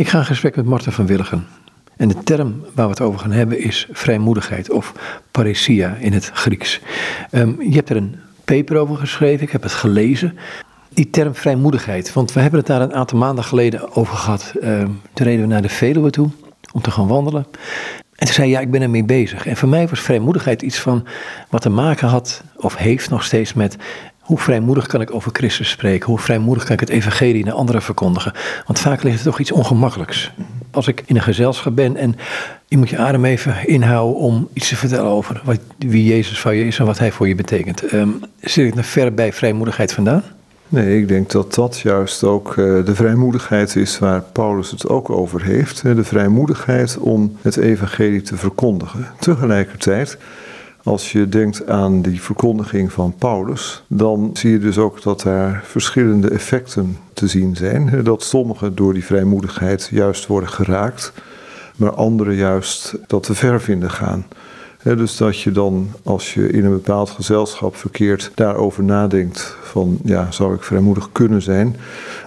[0.00, 1.46] Ik ga in gesprek met Marten van Willigen.
[1.96, 4.94] En de term waar we het over gaan hebben is vrijmoedigheid of
[5.30, 6.80] paresia in het Grieks.
[7.30, 10.38] Ehm, je hebt er een paper over geschreven, ik heb het gelezen.
[10.88, 14.52] Die term vrijmoedigheid, want we hebben het daar een aantal maanden geleden over gehad.
[14.62, 16.30] Um, toen reden we naar de Veluwe toe
[16.72, 17.46] om te gaan wandelen.
[18.14, 19.46] En toen zei ja, ik ben ermee bezig.
[19.46, 21.06] En voor mij was vrijmoedigheid iets van
[21.48, 23.76] wat te maken had, of heeft nog steeds met
[24.30, 26.06] hoe vrijmoedig kan ik over Christus spreken?
[26.06, 28.32] Hoe vrijmoedig kan ik het evangelie naar anderen verkondigen?
[28.66, 30.32] Want vaak ligt het toch iets ongemakkelijks.
[30.70, 32.16] Als ik in een gezelschap ben en
[32.68, 36.56] je moet je adem even inhouden om iets te vertellen over wat, wie Jezus van
[36.56, 37.92] je is en wat hij voor je betekent.
[37.92, 40.22] Um, zit ik nog ver bij vrijmoedigheid vandaan?
[40.68, 45.10] Nee, ik denk dat dat juist ook uh, de vrijmoedigheid is waar Paulus het ook
[45.10, 45.82] over heeft.
[45.82, 49.06] De vrijmoedigheid om het evangelie te verkondigen.
[49.18, 50.18] Tegelijkertijd
[50.82, 55.60] als je denkt aan die verkondiging van Paulus, dan zie je dus ook dat daar
[55.64, 58.04] verschillende effecten te zien zijn.
[58.04, 61.12] Dat sommigen door die vrijmoedigheid juist worden geraakt,
[61.76, 64.26] maar anderen juist dat te ver vinden gaan.
[64.82, 70.30] dus dat je dan, als je in een bepaald gezelschap verkeert, daarover nadenkt van, ja,
[70.30, 71.76] zou ik vrijmoedig kunnen zijn?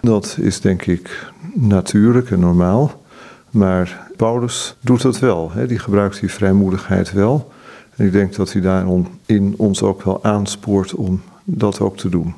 [0.01, 3.01] Dat is denk ik natuurlijk en normaal.
[3.49, 5.51] Maar Paulus doet dat wel.
[5.67, 7.51] Die gebruikt die vrijmoedigheid wel.
[7.95, 12.09] En ik denk dat hij daarom in ons ook wel aanspoort om dat ook te
[12.09, 12.33] doen.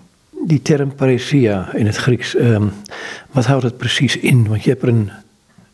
[0.46, 2.72] Die term paresia in het Grieks, um,
[3.32, 4.48] wat houdt het precies in?
[4.48, 5.12] Want je hebt er een,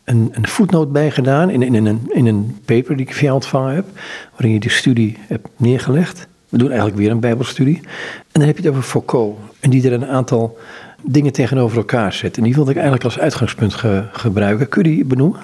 [0.03, 3.75] een, voetnoot bij gedaan in, in, in, een, in een paper die ik jou ontvangen
[3.75, 3.85] heb,
[4.31, 6.27] waarin je die studie hebt neergelegd.
[6.49, 7.77] We doen eigenlijk weer een bijbelstudie.
[7.77, 10.57] En dan heb je het over Foucault, en die er een aantal
[11.03, 12.37] dingen tegenover elkaar zet.
[12.37, 13.73] En die wilde ik eigenlijk als uitgangspunt
[14.11, 14.69] gebruiken.
[14.69, 15.39] Kun je die benoemen?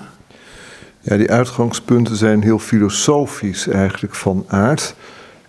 [1.07, 4.95] Ja, die uitgangspunten zijn heel filosofisch eigenlijk van aard.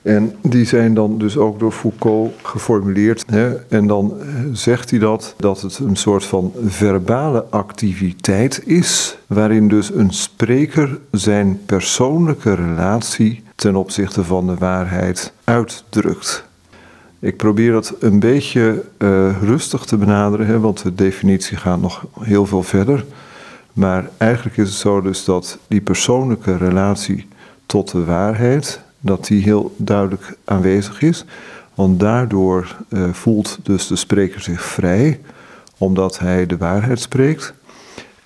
[0.03, 3.25] En die zijn dan dus ook door Foucault geformuleerd.
[3.27, 3.55] Hè?
[3.69, 9.69] En dan eh, zegt hij dat, dat het een soort van verbale activiteit is, waarin
[9.69, 16.45] dus een spreker zijn persoonlijke relatie ten opzichte van de waarheid uitdrukt.
[17.19, 22.47] Ik probeer dat een beetje uh, rustig te benaderen, want de definitie gaat nog heel
[22.47, 23.05] veel verder.
[23.79, 27.29] Maar eigenlijk is het zo dus dat die persoonlijke relatie
[27.67, 31.25] tot de waarheid, dat die heel duidelijk aanwezig is.
[31.75, 35.21] Want daardoor uh, voelt dus de spreker zich vrij,
[35.77, 37.55] omdat hij de waarheid spreekt.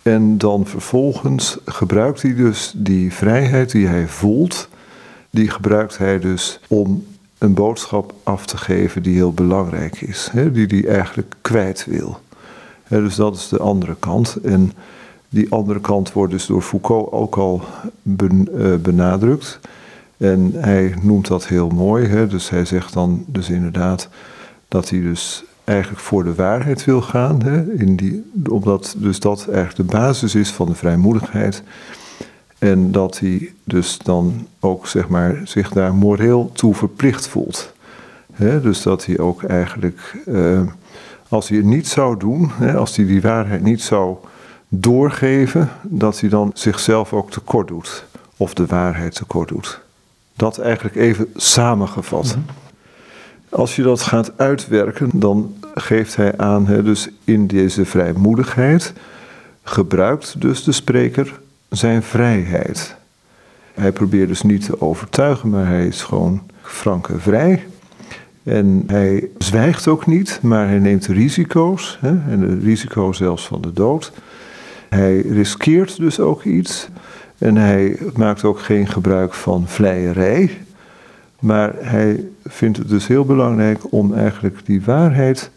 [0.02, 4.68] En dan vervolgens gebruikt hij dus die vrijheid die hij voelt,
[5.30, 7.06] die gebruikt hij dus om
[7.38, 12.20] een boodschap af te geven die heel belangrijk is, hè, die hij eigenlijk kwijt wil.
[12.88, 14.36] dus dat is de andere kant.
[14.42, 14.72] En
[15.32, 17.62] die andere kant wordt dus door Foucault ook al
[18.16, 19.60] eh, benadrukt.
[20.16, 22.06] En hij noemt dat heel mooi.
[22.06, 22.26] Hè?
[22.26, 24.08] Dus hij zegt dan dus inderdaad
[24.68, 27.42] dat hij dus eigenlijk voor de waarheid wil gaan.
[27.42, 27.72] Hè?
[27.72, 31.62] In die, omdat dus dat eigenlijk de basis is van de vrijmoedigheid.
[32.58, 37.72] En dat hij dus dan ook zeg maar, zich daar moreel toe verplicht voelt.
[38.32, 38.60] Hè?
[38.60, 40.60] Dus dat hij ook eigenlijk, uh,
[41.28, 44.16] als hij het niet zou doen, hè, als hij die waarheid niet zou
[44.74, 48.04] doorgeven, dat hij dan zichzelf ook tekort doet.
[48.36, 49.80] Of de waarheid tekort doet.
[50.36, 52.24] Dat eigenlijk even samengevat.
[52.24, 52.38] Mhm.
[53.48, 58.92] Als je dat gaat uitwerken, dan geeft hij aan, hè, dus in deze vrijmoedigheid
[59.62, 62.96] gebruikt dus de spreker zijn vrijheid.
[63.74, 67.66] Hij probeert dus niet te overtuigen, maar hij is gewoon frank en vrij.
[68.42, 73.60] En hij zwijgt ook niet, maar hij neemt risico's, hè, en de risico zelfs van
[73.60, 74.12] de dood.
[74.94, 76.88] Hij riskeert dus ook iets.
[77.38, 80.58] En hij maakt ook geen gebruik van vleierij.
[81.38, 85.50] Maar hij vindt het dus heel belangrijk om eigenlijk die waarheid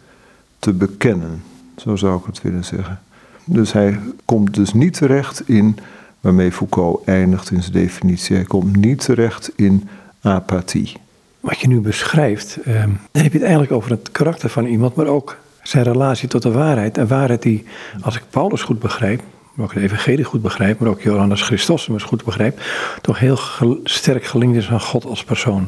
[0.60, 1.44] te bekennen.
[1.78, 3.00] Zo zou ik het willen zeggen.
[3.46, 5.78] Dus hij komt dus niet terecht in,
[6.22, 9.90] waarmee Foucault eindigt in zijn definitie, hij komt niet terecht in
[10.22, 10.94] apathie.
[11.40, 14.96] Wat je nu beschrijft, eh, dan heb je het eigenlijk over het karakter van iemand,
[14.96, 15.38] maar ook
[15.68, 16.98] zijn relatie tot de waarheid.
[16.98, 17.66] Een waarheid die,
[18.02, 19.22] als ik Paulus goed begrijp,
[19.54, 22.62] maar ook de evangelie goed begrijp, maar ook Johannes Christostomus goed begrijp,
[23.02, 23.40] toch heel
[23.84, 25.68] sterk gelinkt is aan God als persoon.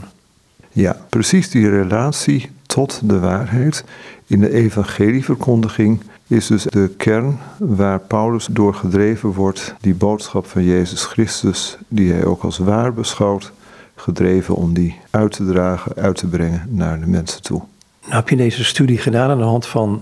[0.71, 3.83] Ja, precies die relatie tot de waarheid
[4.25, 10.63] in de evangelieverkondiging is dus de kern waar Paulus door gedreven wordt, die boodschap van
[10.63, 13.51] Jezus Christus, die hij ook als waar beschouwt,
[13.95, 17.61] gedreven om die uit te dragen, uit te brengen naar de mensen toe.
[18.07, 20.01] Nou heb je deze studie gedaan aan de hand van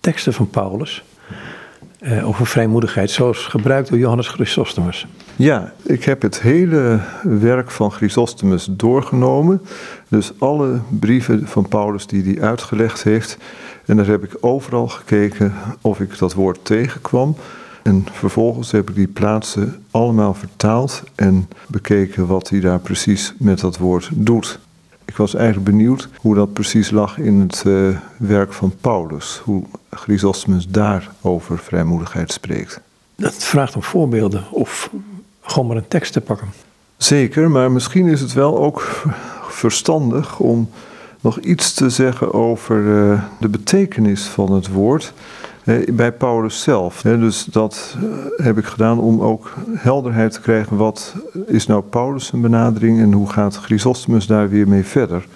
[0.00, 1.04] teksten van Paulus
[2.00, 5.06] uh, over vrijmoedigheid, zoals gebruikt door Johannes Chrysostomus.
[5.36, 9.62] Ja, ik heb het hele werk van Chrysostomus doorgenomen.
[10.08, 13.36] Dus alle brieven van Paulus die hij uitgelegd heeft.
[13.86, 17.36] En daar heb ik overal gekeken of ik dat woord tegenkwam.
[17.82, 23.60] En vervolgens heb ik die plaatsen allemaal vertaald en bekeken wat hij daar precies met
[23.60, 24.58] dat woord doet.
[25.06, 29.40] Ik was eigenlijk benieuwd hoe dat precies lag in het uh, werk van Paulus.
[29.44, 32.80] Hoe Chrysostomus daar over vrijmoedigheid spreekt.
[33.16, 34.90] Dat vraagt om voorbeelden of
[35.40, 36.48] gewoon maar een tekst te pakken.
[36.96, 39.02] Zeker, maar misschien is het wel ook
[39.48, 40.70] verstandig om
[41.20, 45.12] nog iets te zeggen over uh, de betekenis van het woord
[45.92, 47.02] bij Paulus zelf.
[47.02, 50.76] Dus dat eh, heb ik gedaan om ook helderheid te krijgen.
[50.76, 51.14] Wat
[51.46, 55.26] is nou Paulus' benadering en hoe gaat Chrysostomus daar weer mee verder?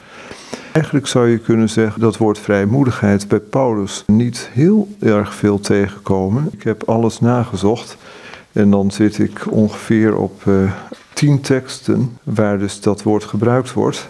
[0.73, 6.49] Eigenlijk zou je kunnen zeggen dat woord vrijmoedigheid bij Paulus niet heel erg veel tegenkomen.
[6.53, 7.97] Ik heb alles nagezocht
[8.53, 10.73] en dan zit ik ongeveer op uh,
[11.13, 14.09] tien teksten waar dus dat woord gebruikt wordt.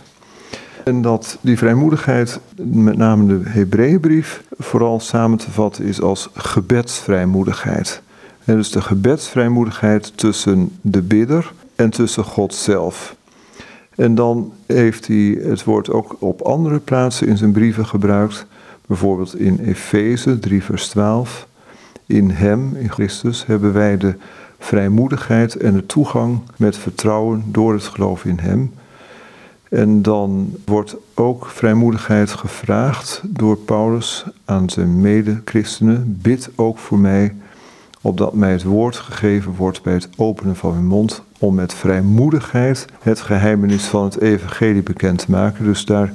[0.85, 8.03] En dat die vrijmoedigheid, met name de Hebreeënbrief, vooral samen te vatten is als gebedsvrijmoedigheid.
[8.45, 13.17] En dus de gebedsvrijmoedigheid tussen de bidder en tussen God zelf.
[13.95, 18.47] En dan heeft hij het woord ook op andere plaatsen in zijn brieven gebruikt.
[18.87, 21.49] Bijvoorbeeld in Efeze 3 vers 12.
[22.07, 24.15] In hem, in Christus, hebben wij de
[24.59, 28.73] vrijmoedigheid en de toegang met vertrouwen door het geloof in hem.
[29.71, 36.19] En dan wordt ook vrijmoedigheid gevraagd door Paulus aan zijn mede-christenen.
[36.23, 37.35] Bid ook voor mij,
[38.01, 42.87] opdat mij het woord gegeven wordt bij het openen van mijn mond, om met vrijmoedigheid
[43.01, 45.65] het geheimenis van het evangelie bekend te maken.
[45.65, 46.13] Dus daar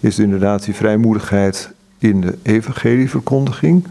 [0.00, 3.86] is inderdaad die vrijmoedigheid in de evangelieverkondiging.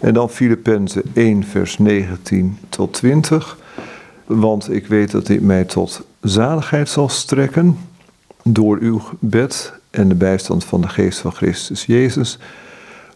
[0.00, 3.58] En dan Filippenzen 1, vers 19 tot 20.
[4.26, 7.76] Want ik weet dat dit mij tot zaligheid zal strekken
[8.52, 12.38] door uw bed en de bijstand van de geest van Christus Jezus,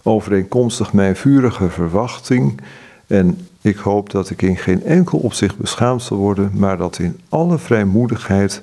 [0.02, 2.60] overeenkomstig mijn vurige verwachting.
[3.06, 7.20] En ik hoop dat ik in geen enkel opzicht beschaamd zal worden, maar dat in
[7.28, 8.62] alle vrijmoedigheid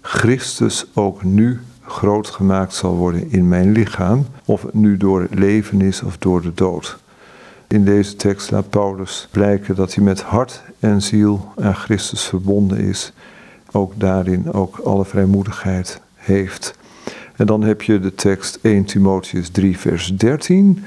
[0.00, 5.34] Christus ook nu groot gemaakt zal worden in mijn lichaam, of het nu door het
[5.34, 6.98] leven is of door de dood.
[7.68, 12.78] In deze tekst laat Paulus blijken dat hij met hart en ziel aan Christus verbonden
[12.78, 13.12] is
[13.74, 16.74] ook daarin ook alle vrijmoedigheid heeft.
[17.36, 20.84] En dan heb je de tekst 1 Timotheus 3 vers 13.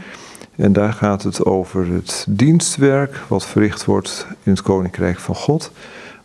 [0.56, 5.72] En daar gaat het over het dienstwerk wat verricht wordt in het Koninkrijk van God.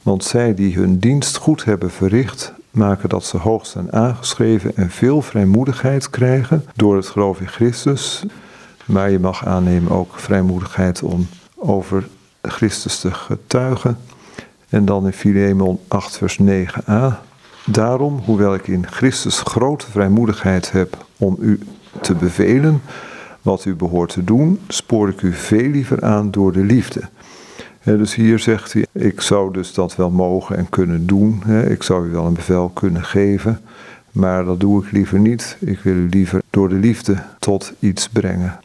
[0.03, 4.91] Want zij die hun dienst goed hebben verricht, maken dat ze hoog zijn aangeschreven en
[4.91, 8.25] veel vrijmoedigheid krijgen door het geloof in Christus.
[8.85, 12.08] Maar je mag aannemen ook vrijmoedigheid om over
[12.43, 13.99] Christus te getuigen.
[14.69, 17.31] En dan in Filemon 8, vers 9a.
[17.67, 21.59] Daarom, hoewel ik in Christus grote vrijmoedigheid heb om u
[22.00, 22.82] te bevelen
[23.43, 27.00] wat u behoort te doen, spoor ik u veel liever aan door de liefde.
[27.82, 31.43] dus hier zegt hij, ik zou dus dat wel mogen en kunnen doen.
[31.69, 33.61] ik zou u wel een bevel kunnen geven,
[34.11, 35.56] maar dat doe ik liever niet.
[35.61, 38.61] Ik wil u liever door de liefde tot iets brengen.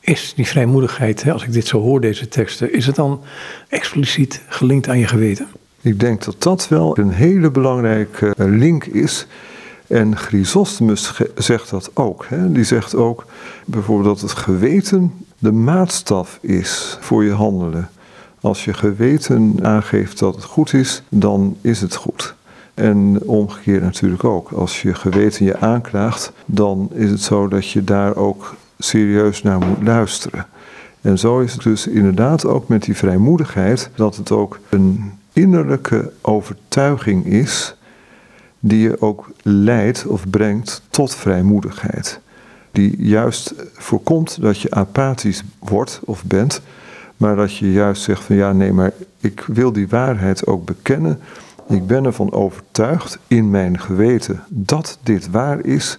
[0.00, 3.22] Is die vrijmoedigheid, als ik dit zo hoor, deze teksten, is het dan
[3.68, 5.46] expliciet gelinkt aan je geweten?
[5.86, 9.26] Ik denk dat dat wel een hele belangrijke link is.
[9.86, 12.26] En Chrysostomus zegt dat ook.
[12.28, 12.52] Hè?
[12.52, 13.24] Die zegt ook
[13.64, 17.88] bijvoorbeeld dat het geweten de maatstaf is voor je handelen.
[18.40, 22.34] Als je geweten aangeeft dat het goed is, dan is het goed.
[22.74, 24.50] En omgekeerd natuurlijk ook.
[24.50, 29.58] Als je geweten je aanklaagt, dan is het zo dat je daar ook serieus naar
[29.58, 30.46] moet luisteren.
[31.00, 36.12] En zo is het dus inderdaad ook met die vrijmoedigheid dat het ook een innerlijke
[36.20, 37.76] overtuiging is
[38.60, 42.20] die je ook leidt of brengt tot vrijmoedigheid.
[42.72, 46.60] Die juist voorkomt dat je apathisch wordt of bent,
[47.16, 51.20] maar dat je juist zegt van ja nee, maar ik wil die waarheid ook bekennen.
[51.68, 55.98] Ik ben ervan overtuigd in mijn geweten dat dit waar is.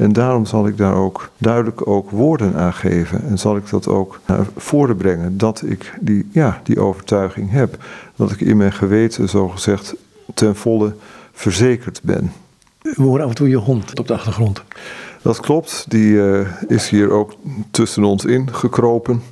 [0.00, 3.22] En daarom zal ik daar ook duidelijk ook woorden aan geven.
[3.28, 5.38] En zal ik dat ook naar voren brengen.
[5.38, 7.76] Dat ik die, ja, die overtuiging heb.
[8.16, 9.94] Dat ik in mijn geweten, zo gezegd,
[10.34, 10.94] ten volle
[11.32, 12.32] verzekerd ben.
[12.82, 14.62] We horen af en toe je hond op de achtergrond.
[15.22, 15.84] Dat klopt.
[15.88, 17.34] Die uh, is hier ook
[17.70, 19.22] tussen ons in gekropen.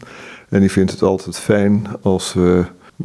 [0.48, 2.64] En die vindt het altijd fijn als we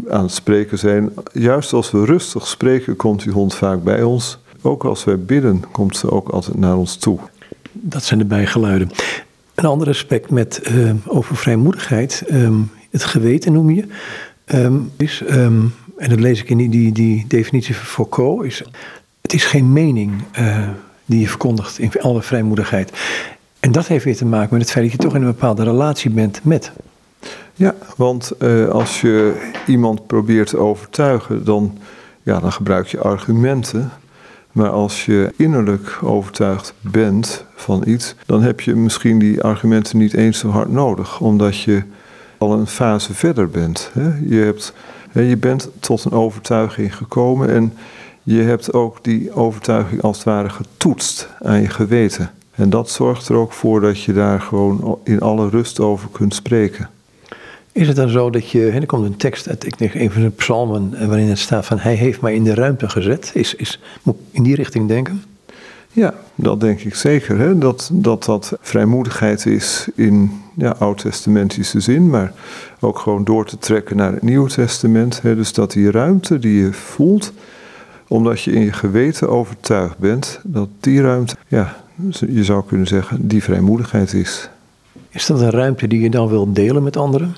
[0.09, 1.13] aan het spreken zijn.
[1.31, 4.41] Juist als we rustig spreken, komt die hond vaak bij ons.
[4.61, 7.19] Ook als wij bidden, komt ze ook altijd naar ons toe
[7.73, 8.89] dat zijn de bijgeluiden.
[9.55, 13.85] Een ander aspect met, uh, over vrijmoedigheid, um, het geweten noem je,
[14.45, 18.63] um, is, um, en dat lees ik in die, die, definitie van Foucault, is
[19.21, 20.69] het is geen mening uh,
[21.05, 22.91] die je verkondigt in alle vrijmoedigheid.
[23.59, 25.63] En dat heeft weer te maken met het feit dat je toch in een bepaalde
[25.63, 26.71] relatie bent met.
[27.55, 31.77] Ja, want uh, als je iemand probeert te overtuigen, dan,
[32.23, 33.91] ja, dan gebruik je argumenten.
[34.53, 40.13] Maar als je innerlijk overtuigd bent van iets, dan heb je misschien die argumenten niet
[40.13, 41.83] eens zo hard nodig, omdat je
[42.37, 43.91] al een fase verder bent.
[44.25, 44.73] Je, hebt,
[45.13, 47.73] je bent tot een overtuiging gekomen en
[48.23, 52.31] je hebt ook die overtuiging als het ware getoetst aan je geweten.
[52.55, 56.35] En dat zorgt er ook voor dat je daar gewoon in alle rust over kunt
[56.35, 56.89] spreken.
[57.73, 60.21] Is het dan zo dat je, er komt een tekst uit, ik denk een van
[60.21, 63.31] de psalmen, eh, waarin het staat van hij heeft mij in de ruimte gezet.
[63.33, 65.23] Is, is, moet ik in die richting denken?
[65.91, 67.37] Ja, dat denk ik zeker.
[67.37, 67.57] Hè?
[67.57, 72.33] Dat, dat dat vrijmoedigheid is in ja, oud-testamentische zin, maar
[72.79, 75.21] ook gewoon door te trekken naar het Nieuwe Testament.
[75.21, 75.35] Hè?
[75.35, 77.33] Dus dat die ruimte die je voelt,
[78.07, 81.75] omdat je in je geweten overtuigd bent, dat die ruimte, ja,
[82.27, 84.49] je zou kunnen zeggen, die vrijmoedigheid is.
[85.09, 87.35] Is dat een ruimte die je dan wil delen met anderen?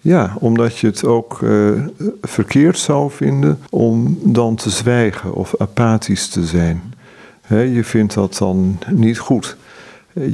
[0.00, 1.86] Ja, omdat je het ook uh,
[2.22, 6.82] verkeerd zou vinden om dan te zwijgen of apathisch te zijn.
[7.48, 9.56] je vindt dat dan niet goed.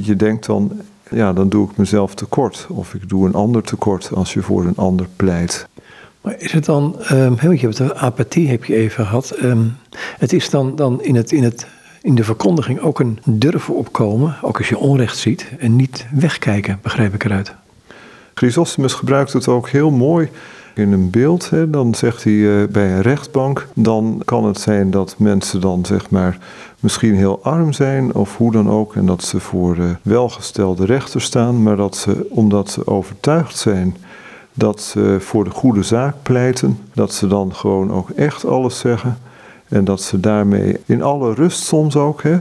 [0.01, 0.71] Je denkt dan,
[1.09, 2.67] ja, dan doe ik mezelf tekort.
[2.69, 5.67] Of ik doe een ander tekort als je voor een ander pleit.
[6.21, 9.29] Maar is het dan, um, je hebt apathie heb je even gehad.
[9.29, 9.65] Ehm,
[10.17, 11.67] het is dan, dan in, het, in, het,
[12.01, 16.79] in de verkondiging ook een durven opkomen, ook als je onrecht ziet, en niet wegkijken,
[16.81, 17.53] begrijp ik eruit.
[18.33, 20.29] Chrysostomus gebruikt het ook heel mooi
[20.75, 21.49] in een beeld.
[21.49, 25.85] Hè, dan zegt hij eh, bij een rechtbank, dan kan het zijn dat mensen dan
[25.85, 26.37] zeg maar
[26.79, 28.95] misschien heel arm zijn of hoe dan ook.
[28.95, 33.95] En dat ze voor uh, welgestelde rechters staan, maar dat ze, omdat ze overtuigd zijn
[34.53, 39.17] dat ze voor de goede zaak pleiten, dat ze dan gewoon ook echt alles zeggen.
[39.67, 42.39] En dat ze daarmee in alle rust soms ook, hè,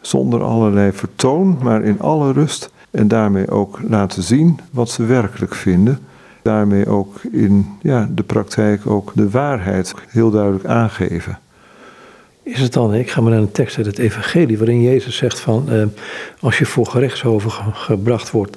[0.00, 5.54] zonder allerlei vertoon, maar in alle rust en daarmee ook laten zien wat ze werkelijk
[5.54, 5.98] vinden.
[6.42, 11.38] Daarmee ook in ja, de praktijk ook de waarheid heel duidelijk aangeven.
[12.42, 15.40] Is het dan, ik ga maar naar een tekst uit het Evangelie, waarin Jezus zegt
[15.40, 15.84] van, eh,
[16.40, 18.56] als je voor gerechtshoven gebracht wordt,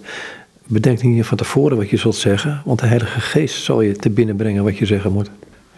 [0.66, 4.10] bedenk niet van tevoren wat je zult zeggen, want de Heilige Geest zal je te
[4.10, 5.30] binnen brengen wat je zeggen moet.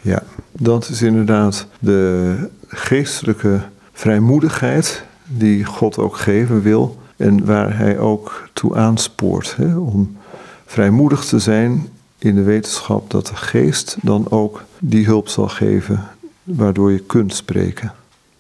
[0.01, 2.35] Ja, dat is inderdaad de
[2.67, 3.61] geestelijke
[3.91, 9.55] vrijmoedigheid die God ook geven wil en waar hij ook toe aanspoort.
[9.55, 10.17] Hè, om
[10.65, 11.87] vrijmoedig te zijn
[12.19, 16.03] in de wetenschap dat de geest dan ook die hulp zal geven
[16.43, 17.93] waardoor je kunt spreken.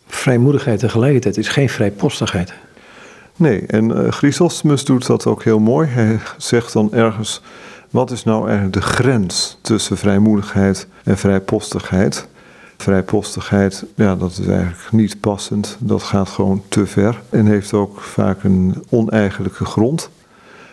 [0.07, 2.53] Vrijmoedigheid tegelijkertijd is geen vrijpostigheid.
[3.35, 5.87] Nee, en uh, Chrysostomus doet dat ook heel mooi.
[5.87, 7.41] Hij zegt dan ergens,
[7.89, 12.27] wat is nou eigenlijk de grens tussen vrijmoedigheid en vrijpostigheid?
[12.77, 15.77] Vrijpostigheid, ja, dat is eigenlijk niet passend.
[15.79, 20.09] Dat gaat gewoon te ver en heeft ook vaak een oneigenlijke grond.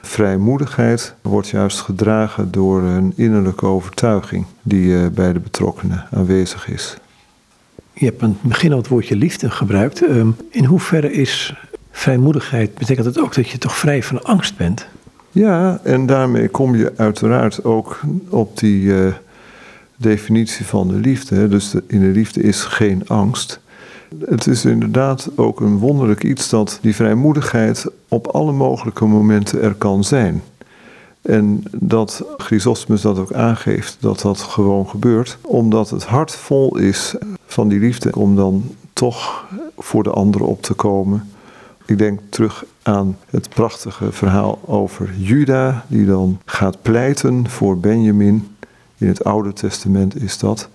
[0.02, 6.96] Vrijmoedigheid wordt juist gedragen door een innerlijke overtuiging die eh, bij de betrokkenen aanwezig is.
[7.92, 10.06] Je hebt in het begin al het woordje liefde gebruikt.
[10.06, 11.54] Ehm, in hoeverre is
[11.90, 14.87] vrijmoedigheid, betekent het ook dat je toch vrij van angst bent?
[15.30, 19.12] Ja, en daarmee kom je uiteraard ook op die uh,
[19.96, 21.48] definitie van de liefde.
[21.48, 23.60] Dus in de liefde is geen angst.
[24.24, 29.74] Het is inderdaad ook een wonderlijk iets dat die vrijmoedigheid op alle mogelijke momenten er
[29.74, 30.42] kan zijn.
[31.22, 37.14] En dat Chrysostomus dat ook aangeeft, dat dat gewoon gebeurt, omdat het hart vol is
[37.46, 39.44] van die liefde om dan toch
[39.76, 41.30] voor de anderen op te komen.
[41.86, 48.53] Ik denk terug aan het prachtige verhaal over Juda, die dan gaat pleiten voor Benjamin.
[49.04, 50.68] In het Oude Testament is dat.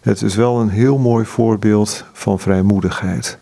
[0.00, 3.38] Het is wel een heel mooi voorbeeld van vrijmoedigheid.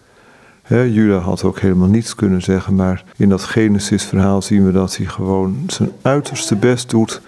[0.69, 5.07] Juda had ook helemaal niets kunnen zeggen, maar in dat Genesis-verhaal zien we dat hij
[5.07, 7.21] gewoon zijn uiterste best doet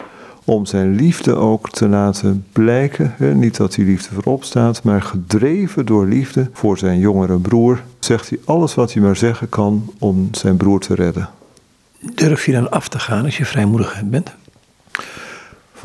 [0.44, 3.14] om zijn liefde ook te laten blijken.
[3.18, 8.28] Niet dat die liefde voorop staat, maar gedreven door liefde voor zijn jongere broer, zegt
[8.28, 11.28] hij alles wat hij maar zeggen kan om zijn broer te redden.
[12.14, 14.34] Durf je dan af te gaan als je vrijmoedig bent?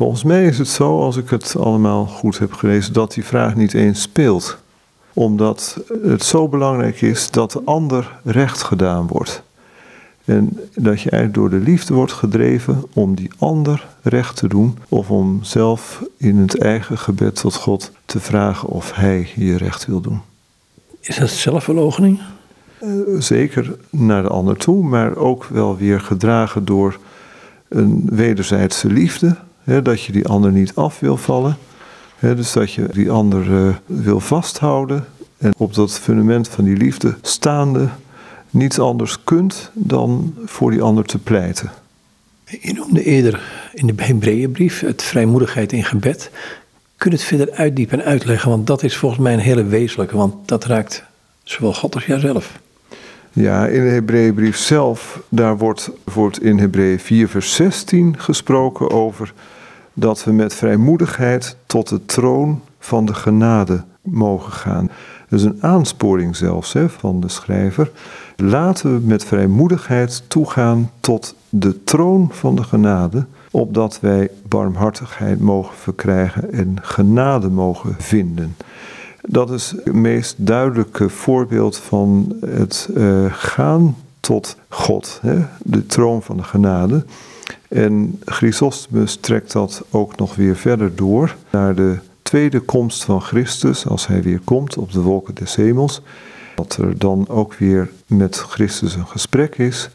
[0.00, 3.54] Volgens mij is het zo, als ik het allemaal goed heb gelezen, dat die vraag
[3.54, 4.58] niet eens speelt.
[5.12, 9.42] Omdat het zo belangrijk is dat de ander recht gedaan wordt.
[10.24, 14.78] En dat je eigenlijk door de liefde wordt gedreven om die ander recht te doen.
[14.88, 19.86] Of om zelf in het eigen gebed tot God te vragen of hij je recht
[19.86, 20.20] wil doen.
[21.00, 22.20] Is dat zelfverloochening?
[22.78, 22.88] Eh,
[23.18, 26.98] zeker naar de ander toe, maar ook wel weer gedragen door
[27.68, 29.36] een wederzijdse liefde
[29.78, 31.56] dat je die ander niet af wil vallen.
[32.18, 35.04] dus dat je die ander uh, wil vasthouden.
[35.38, 37.88] En op dat fundament van die liefde staande
[38.50, 41.70] niets anders kunt dan voor die ander te pleiten.
[42.44, 46.30] Je noemde eerder in de Hebreeënbrief, het vrijmoedigheid in gebed.
[46.96, 48.50] Kun je het verder uitdiepen en uitleggen?
[48.50, 51.04] Want dat is volgens mij een hele wezenlijke, want dat raakt
[51.42, 52.60] zowel God als jijzelf.
[53.32, 59.32] Ja, in de Hebreeënbrief zelf, daar wordt, wordt in Hebreeën 4 vers 16 gesproken over
[60.00, 64.90] dat we met vrijmoedigheid tot de troon van de genade mogen gaan.
[65.28, 67.90] Is een aansporing zelfs hè, van de schrijver.
[68.36, 75.76] Laten we met vrijmoedigheid toegaan tot de troon van de genade, opdat wij barmhartigheid mogen
[75.76, 78.56] verkrijgen en genade mogen vinden.
[79.22, 85.44] Dat is het meest duidelijke voorbeeld van het uh, gaan tot God, hè?
[85.62, 87.04] de troon van de genade.
[87.70, 93.86] En Chrysostomus trekt dat ook nog weer verder door naar de tweede komst van Christus,
[93.86, 96.02] als hij weer komt op de wolken des hemels.
[96.56, 99.90] Dat er dan ook weer met Christus een gesprek is,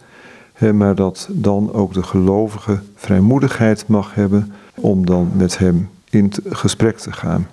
[0.74, 6.98] maar dat dan ook de gelovige vrijmoedigheid mag hebben om dan met hem in gesprek
[6.98, 7.48] te gaan.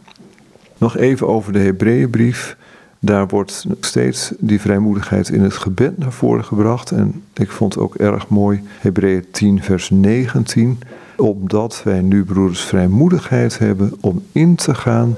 [0.78, 2.56] Nog even over de Hebreeënbrief.
[3.04, 6.90] Daar wordt steeds die vrijmoedigheid in het gebed naar voren gebracht.
[6.90, 10.80] En ik vond ook erg mooi, Hebreeën 10, vers 19.
[11.16, 15.16] Omdat wij nu, broeders, vrijmoedigheid hebben om in te gaan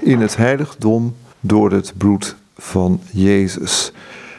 [0.00, 3.92] in het heiligdom door het bloed van Jezus.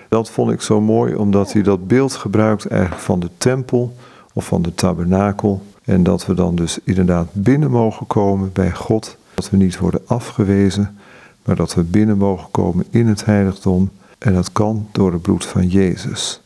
[0.09, 3.95] Dat vond ik zo mooi, omdat hij dat beeld gebruikt eigenlijk van de tempel
[4.33, 5.61] of van de tabernakel.
[5.83, 10.01] En dat we dan dus inderdaad binnen mogen komen bij God dat we niet worden
[10.05, 10.97] afgewezen,
[11.45, 13.89] maar dat we binnen mogen komen in het heiligdom.
[14.17, 16.41] En dat kan door het bloed van Jezus.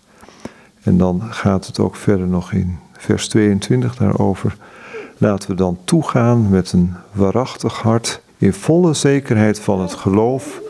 [0.81, 4.57] En dan gaat het ook verder nog in vers 22 daarover.
[5.17, 10.61] Laten we dan toegaan met een waarachtig hart, in volle zekerheid van het geloof,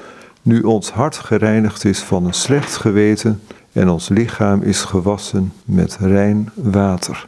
[0.42, 5.98] nu ons hart gereinigd is van een slecht geweten en ons lichaam is gewassen met
[6.00, 7.28] rein water.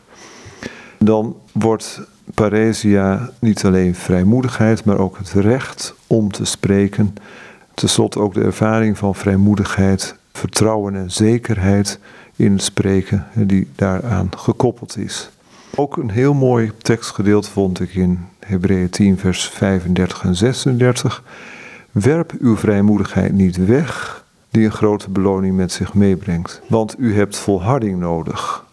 [0.98, 2.02] Dan wordt
[2.34, 7.14] paresia niet alleen vrijmoedigheid, maar ook het recht om te spreken.
[7.74, 12.00] Ten slotte ook de ervaring van vrijmoedigheid, vertrouwen en zekerheid
[12.36, 15.30] in het spreken die daaraan gekoppeld is.
[15.76, 21.24] Ook een heel mooi tekstgedeelte vond ik in Hebreeën 10, vers 35 en 36.
[21.92, 27.38] Werp uw vrijmoedigheid niet weg, die een grote beloning met zich meebrengt, want u hebt
[27.38, 28.66] volharding nodig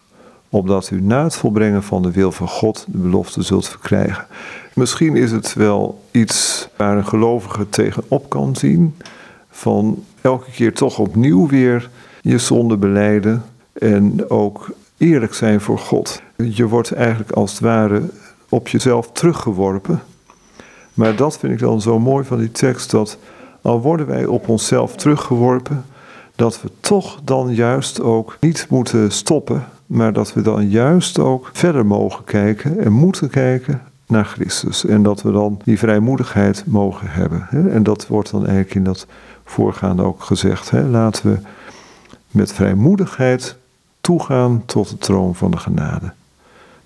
[0.49, 4.25] opdat u na het volbrengen van de wil van God de belofte zult verkrijgen.
[4.73, 8.95] Misschien is het wel iets waar een gelovige tegenop kan zien,
[9.49, 11.89] van elke keer toch opnieuw weer
[12.21, 16.21] je zonde beleiden en ook eerlijk zijn voor God.
[16.37, 18.01] Je wordt eigenlijk als het ware
[18.49, 20.01] op jezelf teruggeworpen.
[20.93, 23.17] Maar dat vind ik dan zo mooi van die tekst, dat
[23.61, 25.85] al worden wij op onszelf teruggeworpen,
[26.35, 31.49] dat we toch dan juist ook niet moeten stoppen maar dat we dan juist ook
[31.53, 34.85] verder mogen kijken en moeten kijken naar Christus.
[34.85, 37.47] En dat we dan die vrijmoedigheid mogen hebben.
[37.71, 39.07] En dat wordt dan eigenlijk in dat
[39.45, 40.71] voorgaande ook gezegd.
[40.71, 41.37] Laten we
[42.31, 43.55] met vrijmoedigheid
[44.01, 46.11] toegaan tot de troon van de genade.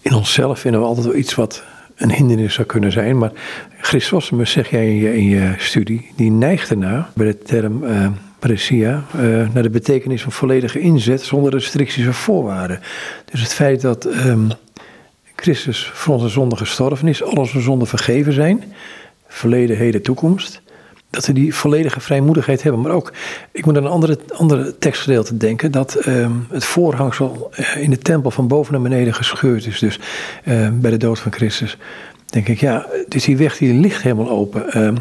[0.02, 1.64] In onszelf vinden we altijd wel iets wat
[1.96, 3.18] een hindernis zou kunnen zijn.
[3.18, 3.32] Maar
[3.82, 8.08] Christus, zeg jij in je, in je studie, die neigt ernaar bij de term uh,
[8.50, 12.80] uh, naar de betekenis van volledige inzet zonder restricties of voorwaarden.
[13.32, 14.52] Dus het feit dat um,
[15.36, 18.64] Christus voor onze zonde gestorven is, al onze zonden vergeven zijn,
[19.28, 20.62] verleden, heden, toekomst.
[21.10, 22.82] Dat we die volledige vrijmoedigheid hebben.
[22.82, 23.14] Maar ook,
[23.52, 27.98] ik moet aan een andere, andere tekstgedeelte denken, dat um, het voorhangsel eh, in de
[27.98, 29.80] tempel van boven naar beneden gescheurd is.
[29.80, 30.00] Dus
[30.46, 31.78] uh, bij de dood van Christus.
[32.26, 34.98] Denk ik, ja, dus die weg die ligt helemaal open.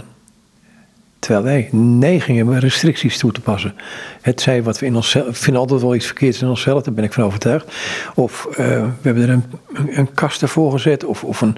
[1.23, 3.75] Terwijl wij neiging hebben restricties toe te passen.
[4.21, 5.39] Het zij wat we in onszelf.
[5.39, 7.75] vinden altijd wel iets verkeerds in onszelf, daar ben ik van overtuigd.
[8.15, 9.45] Of uh, we hebben er een,
[9.89, 11.57] een, kast ervoor gezet, of, of een,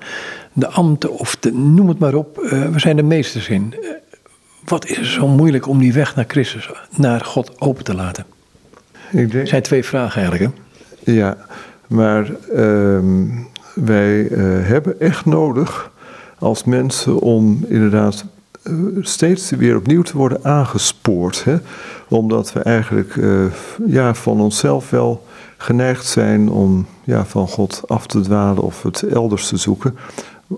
[0.53, 2.39] de ambten, of de, noem het maar op.
[2.43, 3.75] Uh, we zijn de meesters in.
[3.81, 3.91] Uh,
[4.65, 8.25] wat is er zo moeilijk om die weg naar Christus, naar God open te laten?
[9.11, 9.47] Ik denk...
[9.47, 10.53] zijn twee vragen eigenlijk.
[11.05, 11.13] Hè?
[11.13, 11.37] Ja,
[11.87, 13.27] maar ehm,
[13.75, 14.23] wij
[14.63, 15.93] hebben echt nodig
[16.39, 18.34] als mensen om inderdaad eh,
[19.01, 21.45] steeds weer opnieuw te worden aangespoord.
[21.45, 21.57] Hè?
[22.09, 23.45] Omdat we eigenlijk uh,
[23.87, 29.03] ja, van onszelf wel geneigd zijn om ja, van God af te dwalen of het
[29.03, 29.97] elders te zoeken.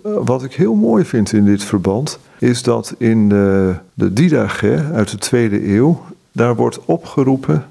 [0.02, 5.10] Wat ik heel mooi vind in dit verband, is dat in de, de Didache uit
[5.10, 7.66] de tweede eeuw, daar wordt opgeroepen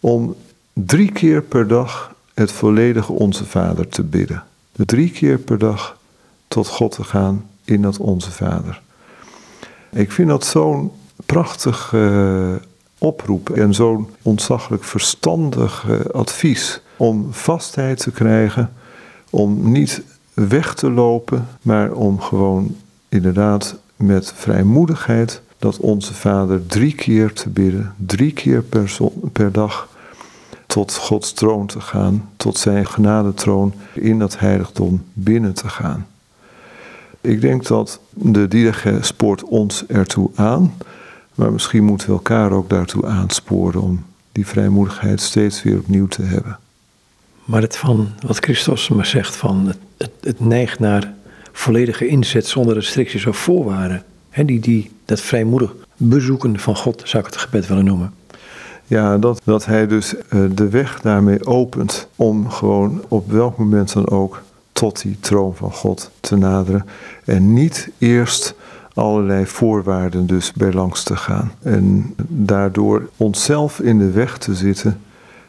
[0.00, 0.34] om
[0.72, 4.42] drie keer per dag het volledige Onze Vader te bidden.
[4.72, 5.98] Drie keer per dag
[6.48, 8.82] tot God te gaan in dat Onze Vader.
[9.94, 10.92] Ik vind dat zo'n
[11.26, 12.54] prachtig uh,
[12.98, 18.72] oproep en zo'n ontzaglijk verstandig uh, advies om vastheid te krijgen,
[19.30, 20.02] om niet
[20.32, 22.76] weg te lopen, maar om gewoon
[23.08, 28.96] inderdaad met vrijmoedigheid dat onze Vader drie keer te bidden, drie keer per,
[29.32, 29.88] per dag
[30.66, 36.06] tot Gods troon te gaan, tot zijn genadetroon in dat heiligdom binnen te gaan.
[37.24, 40.74] Ik denk dat de Didache spoort ons ertoe aan,
[41.34, 46.22] maar misschien moeten we elkaar ook daartoe aansporen om die vrijmoedigheid steeds weer opnieuw te
[46.22, 46.58] hebben.
[47.44, 51.12] Maar het van wat Christus maar zegt van het, het, het neigt naar
[51.52, 54.02] volledige inzet zonder restricties of voorwaarden.
[54.30, 58.12] He, die, die, dat vrijmoedig bezoeken van God zou ik het gebed willen noemen.
[58.86, 63.92] Ja, dat, dat hij dus eh, de weg daarmee opent om gewoon op welk moment
[63.92, 64.42] dan ook
[64.74, 66.86] tot die troon van God te naderen.
[67.24, 68.54] En niet eerst
[68.94, 71.52] allerlei voorwaarden dus bij langs te gaan.
[71.62, 75.00] En daardoor onszelf in de weg te zitten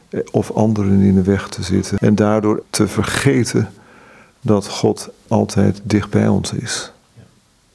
[0.09, 1.97] eh, of anderen in de weg te zitten.
[1.97, 3.69] En daardoor te vergeten
[4.41, 6.91] dat God altijd dicht bij ons is.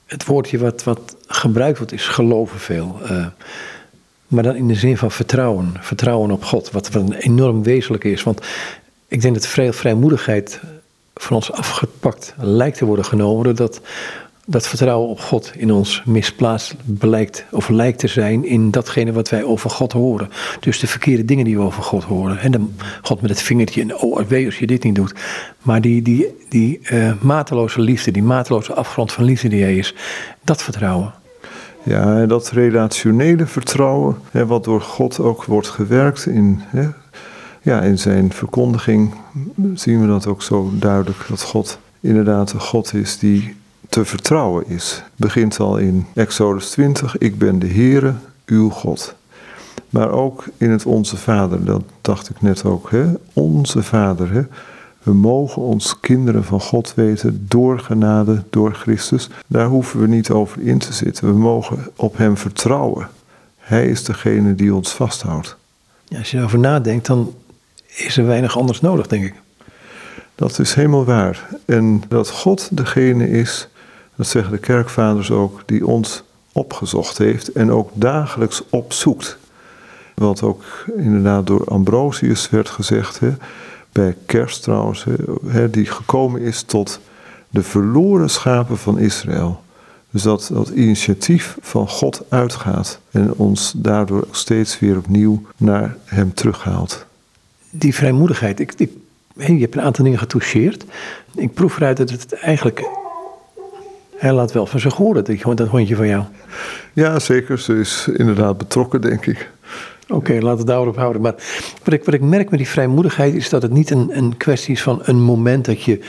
[0.07, 2.99] Het woordje wat, wat gebruikt wordt is geloven veel.
[3.03, 3.27] Uh,
[4.27, 5.73] maar dan in de zin van vertrouwen.
[5.81, 6.71] Vertrouwen op God.
[6.71, 8.23] Wat, wat enorm wezenlijk is.
[8.23, 8.41] Want
[9.09, 10.61] ik denk dat vrij, vrijmoedigheid
[11.23, 13.45] van ons afgepakt lijkt te worden genomen.
[13.45, 13.81] Doordat
[14.47, 19.29] dat vertrouwen op God in ons misplaatst blijkt of lijkt te zijn in datgene wat
[19.29, 20.31] wij over God horen.
[20.61, 22.39] Dus de verkeerde dingen die we over God horen.
[22.39, 25.15] En dan God met het vingertje en oh, wee als je dit niet doet.
[25.63, 29.95] Maar die, die, die uh, mateloze liefde, die mateloze afgrond van liefde die hij is,
[30.45, 31.13] dat vertrouwen.
[31.83, 36.89] Ja, dat relationele vertrouwen, hè, wat door God ook wordt gewerkt in, hè,
[37.63, 39.15] ja, in zijn verkondiging,
[39.75, 43.57] zien we dat ook zo duidelijk, dat God inderdaad een God is die
[43.89, 45.03] te vertrouwen is.
[45.17, 48.15] Begint al in Exodus 20, ik ben de Heere,
[48.47, 49.15] uw God.
[49.91, 53.13] Maar ook in het Onze Vader, dat dacht ik net ook, hè?
[53.33, 54.43] Onze Vader, hè?
[55.03, 59.29] We mogen ons kinderen van God weten door genade, door Christus.
[59.47, 61.27] Daar hoeven we niet over in te zitten.
[61.33, 63.09] We mogen op Hem vertrouwen.
[63.59, 65.57] Hij is degene die ons vasthoudt.
[66.17, 67.35] Als je erover nadenkt, dan
[67.97, 69.35] is er weinig anders nodig, denk ik.
[70.35, 71.49] Dat is helemaal waar.
[71.65, 73.69] En dat God degene is,
[74.17, 76.23] dat zeggen de kerkvaders ook, die ons
[76.53, 79.39] opgezocht heeft en ook dagelijks opzoekt.
[80.15, 80.65] Wat ook
[80.97, 83.21] inderdaad door Ambrosius werd gezegd.
[83.21, 83.33] Hè?
[83.93, 85.07] bij kerst trouwens,
[85.47, 87.01] hè, die gekomen is tot
[87.49, 89.63] de verloren schapen van Israël.
[90.11, 96.35] Dus dat dat initiatief van God uitgaat en ons daardoor steeds weer opnieuw naar Hem
[96.35, 97.07] terughaalt.
[97.71, 98.91] Die vrijmoedigheid, ik, ik,
[99.35, 100.85] je hebt een aantal dingen getoucheerd.
[101.35, 102.89] Ik proef eruit dat het eigenlijk.
[104.17, 106.25] Hij laat wel van zich horen, dat, dat hondje van jou.
[106.93, 107.59] Ja, zeker.
[107.59, 109.51] Ze is inderdaad betrokken, denk ik.
[110.09, 111.23] Oké, laten we het daarop houden.
[111.23, 111.35] Maar
[111.85, 114.75] wat ik, wat ik merk met die vrijmoedigheid is dat het niet een, een kwestie
[114.75, 116.01] is van een moment dat je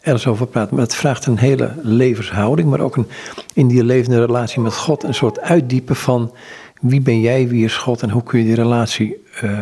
[0.00, 0.70] ergens over praat.
[0.70, 3.06] Maar het vraagt een hele levenshouding, maar ook een,
[3.52, 6.32] in die levende relatie met God een soort uitdiepen van
[6.80, 9.60] wie ben jij, wie is God en hoe kun je die relatie uh,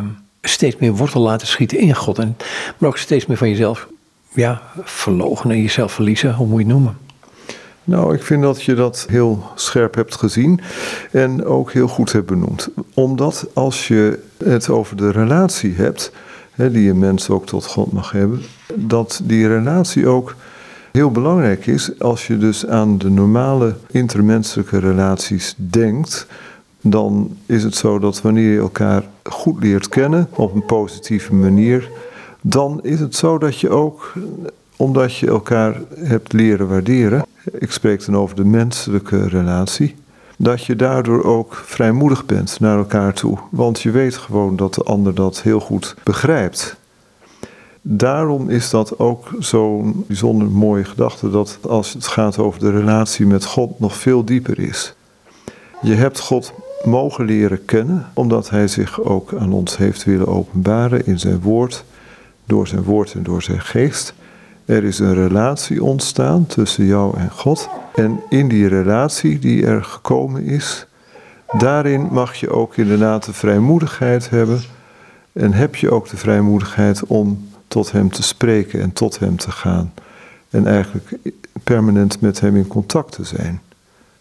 [0.49, 2.19] steeds meer wortel laten schieten in God.
[2.19, 2.37] En,
[2.79, 3.89] maar ook steeds meer van jezelf
[4.33, 6.97] ja, verlogen en jezelf verliezen, hoe moet je het noemen.
[7.85, 10.61] Nou, ik vind dat je dat heel scherp hebt gezien
[11.13, 12.69] en ook heel goed hebt benoemd.
[12.95, 16.13] Omdat als je het over de relatie hebt,
[16.53, 18.43] hè, die een mens ook tot God mag hebben,
[18.75, 20.37] dat die relatie ook
[20.93, 21.99] heel belangrijk is.
[21.99, 26.27] Als je dus aan de normale intermenselijke relaties denkt,
[26.91, 31.91] dan is het zo dat wanneer je elkaar goed leert kennen op een positieve manier,
[32.41, 34.13] dan is het zo dat je ook
[34.77, 39.95] omdat je elkaar hebt leren waarderen, ik spreek dan over de menselijke relatie,
[40.37, 43.39] dat je daardoor ook vrijmoedig bent naar elkaar toe.
[43.51, 46.77] Want je weet gewoon dat de ander dat heel goed begrijpt.
[47.83, 53.27] Daarom is dat ook zo'n bijzonder mooie gedachte dat als het gaat over de relatie
[53.27, 54.95] met God nog veel dieper is.
[55.83, 56.53] Je hebt God
[56.85, 61.85] mogen leren kennen, omdat Hij zich ook aan ons heeft willen openbaren in zijn woord,
[62.45, 64.15] door zijn woord en door zijn geest.
[64.65, 67.69] Er is een relatie ontstaan tussen jou en God.
[67.95, 70.87] En in die relatie die er gekomen is,
[71.59, 74.61] daarin mag je ook inderdaad de vrijmoedigheid hebben.
[75.33, 79.51] En heb je ook de vrijmoedigheid om tot Hem te spreken en tot Hem te
[79.51, 79.93] gaan.
[80.51, 81.19] En eigenlijk
[81.65, 83.61] permanent met Hem in contact te zijn.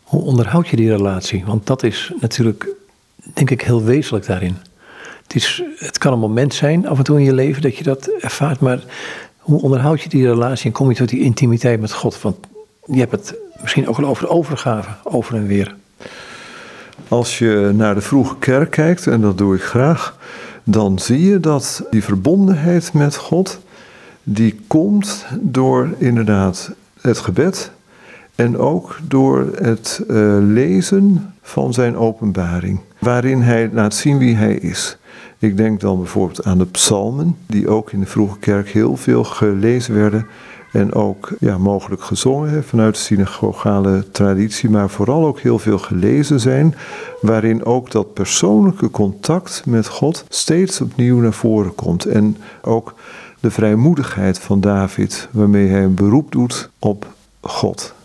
[0.08, 1.46] Hoe onderhoud je die relatie?
[1.46, 2.68] Want dat is natuurlijk,
[3.34, 4.58] denk ik, heel wezenlijk daarin.
[5.24, 7.84] Het, is, het kan een moment zijn af en toe in je leven dat je
[7.84, 8.84] dat ervaart, maar
[9.38, 12.22] hoe onderhoud je die relatie en kom je tot die intimiteit met God?
[12.22, 12.38] Want
[12.86, 15.76] je hebt het misschien ook al over overgave, over en weer.
[17.08, 20.18] Als je naar de vroege kerk kijkt, en dat doe ik graag,
[20.64, 23.60] dan zie je dat die verbondenheid met God,
[24.24, 27.72] die komt door inderdaad het gebed
[28.38, 34.54] en ook door het uh, lezen van zijn openbaring, waarin hij laat zien wie hij
[34.54, 34.98] is.
[35.40, 39.24] Ik denk dan bijvoorbeeld aan de psalmen, die ook in de vroege kerk heel veel
[39.24, 40.28] gelezen werden
[40.72, 46.40] en ook ja, mogelijk gezongen vanuit de synagogale traditie, maar vooral ook heel veel gelezen
[46.40, 46.76] zijn,
[47.22, 52.06] waarin ook dat persoonlijke contact met God steeds opnieuw naar voren komt.
[52.06, 52.94] En ook
[53.40, 57.08] de vrijmoedigheid van David, waarmee hij een beroep doet op
[57.42, 57.96] God.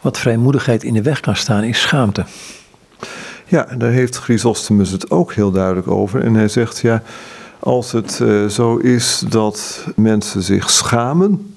[0.00, 2.24] Wat vrijmoedigheid in de weg kan staan, is schaamte.
[3.46, 6.22] Ja, daar heeft Chrysostomus het ook heel duidelijk over.
[6.22, 7.02] En hij zegt, ja,
[7.58, 11.54] als het uh, zo is dat mensen zich schamen,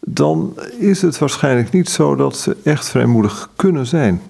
[0.00, 4.22] dan is het waarschijnlijk niet zo dat ze echt vrijmoedig kunnen zijn.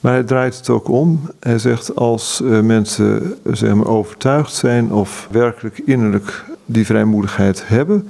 [0.00, 1.30] Maar hij draait het ook om.
[1.40, 8.08] Hij zegt als uh, mensen zeg maar, overtuigd zijn of werkelijk innerlijk die vrijmoedigheid hebben,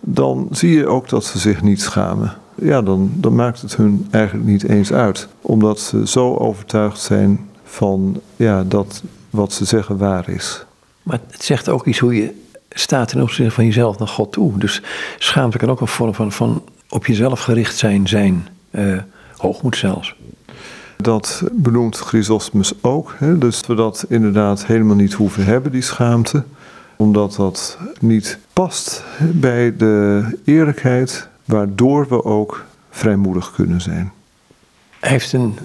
[0.00, 2.36] dan zie je ook dat ze zich niet schamen.
[2.60, 5.28] Ja, dan, dan maakt het hun eigenlijk niet eens uit.
[5.40, 10.64] Omdat ze zo overtuigd zijn van ja, dat wat ze zeggen waar is.
[11.02, 12.34] Maar het zegt ook iets hoe je
[12.70, 14.58] staat ten opzichte van jezelf naar God toe.
[14.58, 14.82] Dus
[15.18, 18.48] schaamte kan ook een vorm van, van op jezelf gericht zijn, zijn.
[18.70, 18.98] Uh,
[19.36, 20.14] hoogmoed zelfs.
[20.96, 23.14] Dat benoemt Chrysosmus ook.
[23.18, 23.38] Hè?
[23.38, 26.44] Dus we dat inderdaad helemaal niet hoeven hebben, die schaamte.
[26.96, 34.12] Omdat dat niet past bij de eerlijkheid, waardoor we ook vrijmoedig kunnen zijn.
[35.00, 35.58] Hij heeft een,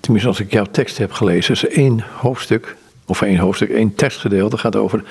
[0.00, 4.58] tenminste als ik jouw tekst heb gelezen, is één hoofdstuk of één hoofdstuk, één tekstgedeelte
[4.58, 5.04] gaat over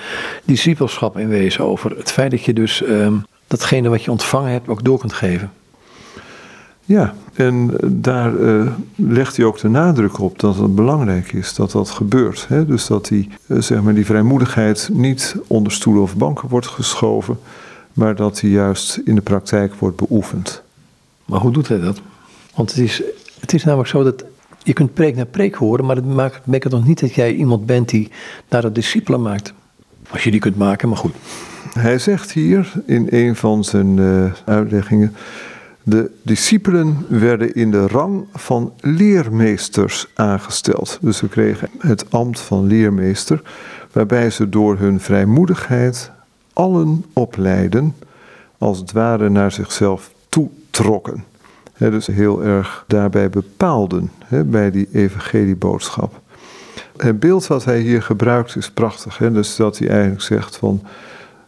[0.44, 1.64] discipelschap in wezen.
[1.64, 5.12] Over het feit dat je dus um, datgene wat je ontvangen hebt ook door kunt
[5.12, 5.50] geven.
[6.84, 11.70] Ja, en daar uh, legt hij ook de nadruk op dat het belangrijk is dat
[11.70, 12.48] dat gebeurt.
[12.48, 12.66] Hè?
[12.66, 17.38] Dus dat die, uh, zeg maar die vrijmoedigheid niet onder stoelen of banken wordt geschoven,
[17.92, 20.62] maar dat die juist in de praktijk wordt beoefend.
[21.24, 22.00] Maar hoe doet hij dat?
[22.54, 23.02] Want het is,
[23.40, 24.24] het is namelijk zo dat
[24.62, 27.66] je kunt preek naar preek horen, maar dat maakt, het nog niet dat jij iemand
[27.66, 28.10] bent die
[28.48, 29.52] naar de discipelen maakt.
[30.10, 31.14] Als je die kunt maken, maar goed.
[31.72, 35.14] Hij zegt hier in een van zijn uh, uitleggingen.
[35.82, 40.98] De discipelen werden in de rang van leermeesters aangesteld.
[41.00, 43.42] Dus ze kregen het ambt van leermeester,
[43.92, 46.10] waarbij ze door hun vrijmoedigheid
[46.52, 47.94] allen opleiden,
[48.58, 51.24] als het ware naar zichzelf toetrokken
[51.88, 54.10] dus heel erg daarbij bepaalden
[54.44, 56.20] bij die evangelieboodschap.
[56.96, 59.16] Het beeld wat hij hier gebruikt is prachtig.
[59.16, 60.82] dus dat hij eigenlijk zegt van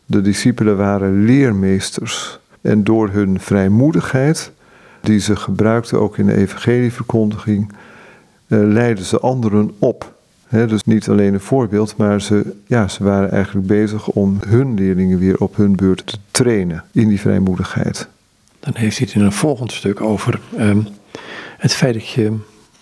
[0.06, 2.38] de discipelen waren leermeesters.
[2.60, 4.52] En door hun vrijmoedigheid,
[5.00, 7.72] die ze gebruikten ook in de evangelieverkondiging,
[8.46, 10.12] eh, leidden ze anderen op.
[10.52, 15.18] dus niet alleen een voorbeeld, maar ze, ja, ze waren eigenlijk bezig om hun leerlingen
[15.18, 18.08] weer op hun beurt te trainen in die vrijmoedigheid.
[18.60, 20.80] Dan heeft hij het in een volgend stuk over ehm,
[21.58, 22.22] het feit dat je.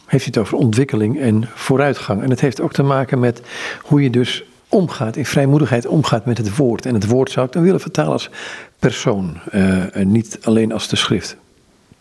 [0.06, 2.22] Heeft hij het over ontwikkeling en vooruitgang.
[2.22, 3.42] En het heeft ook te maken met
[3.82, 6.86] hoe je dus omgaat, in vrijmoedigheid omgaat met het woord.
[6.86, 8.30] En het woord zou ik dan willen vertalen als
[8.78, 11.36] persoon, uh, en niet alleen als de schrift.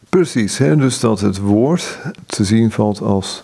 [0.10, 0.76] Precies, hè?
[0.76, 3.44] dus dat het woord te zien valt als,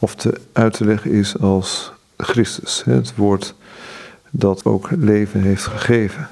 [0.00, 2.82] of te uit te leggen is als Christus.
[2.84, 3.54] Het woord
[4.30, 6.28] dat ook leven heeft gegeven.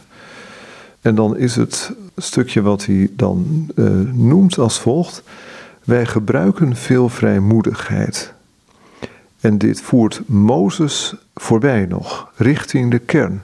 [1.00, 5.22] En dan is het stukje wat hij dan uh, noemt als volgt.
[5.84, 8.32] Wij gebruiken veel vrijmoedigheid.
[9.40, 13.42] En dit voert Mozes voorbij nog, richting de kern.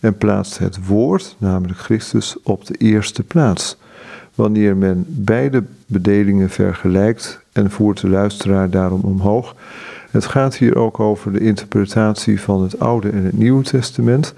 [0.00, 3.76] En plaatst het woord, namelijk Christus, op de eerste plaats.
[4.38, 9.54] Wanneer men beide bedelingen vergelijkt en voert de luisteraar daarom omhoog.
[10.10, 14.34] Het gaat hier ook over de interpretatie van het Oude en het Nieuwe Testament.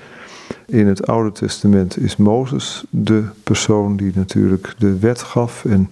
[0.66, 5.88] In het Oude Testament is Mozes de persoon die natuurlijk de wet gaf en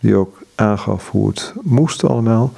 [0.00, 2.52] die ook aangaf hoe het moest allemaal.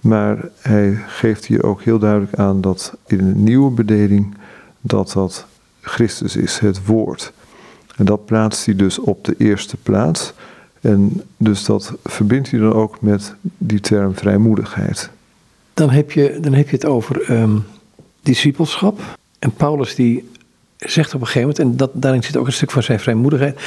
[0.00, 4.34] Maar hij geeft hier ook heel duidelijk aan dat in een nieuwe bedeling
[4.80, 5.46] dat dat
[5.80, 7.32] Christus is, het woord.
[7.98, 10.32] En dat plaatst hij dus op de eerste plaats.
[10.80, 15.10] En dus dat verbindt hij dan ook met die term vrijmoedigheid.
[15.74, 17.64] Dan heb je, dan heb je het over um,
[18.22, 19.00] discipelschap.
[19.38, 20.30] En Paulus die
[20.76, 23.60] zegt op een gegeven moment, en dat, daarin zit ook een stuk van zijn vrijmoedigheid,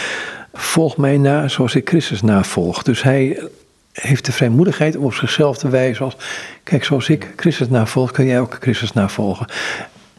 [0.54, 2.84] volg mij na zoals ik Christus navolg.
[2.84, 3.50] Dus hij
[3.92, 6.18] heeft de vrijmoedigheid om op zichzelf te wijzen als,
[6.64, 9.48] kijk, zoals ik Christus navolg, kun jij ook Christus navolgen.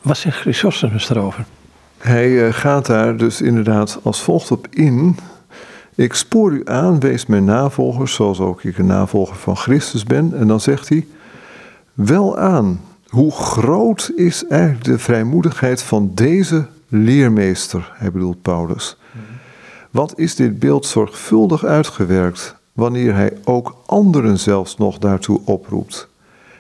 [0.03, 1.45] Wat zegt Chrysostomus daarover?
[2.03, 5.17] Hij eh, gaat daar dus inderdaad als volgt op in.
[5.95, 10.39] Ik spoor u aan, wees mijn navolger, zoals ook ik een navolger van Christus ben.
[10.39, 11.07] En dan zegt hij,
[11.95, 18.97] wel aan, hoe groot is eigenlijk de vrijmoedigheid van deze leermeester, hij bedoelt Paulus.
[19.91, 26.09] Wat is dit beeld zorgvuldig uitgewerkt wanneer hij ook anderen zelfs nog daartoe oproept?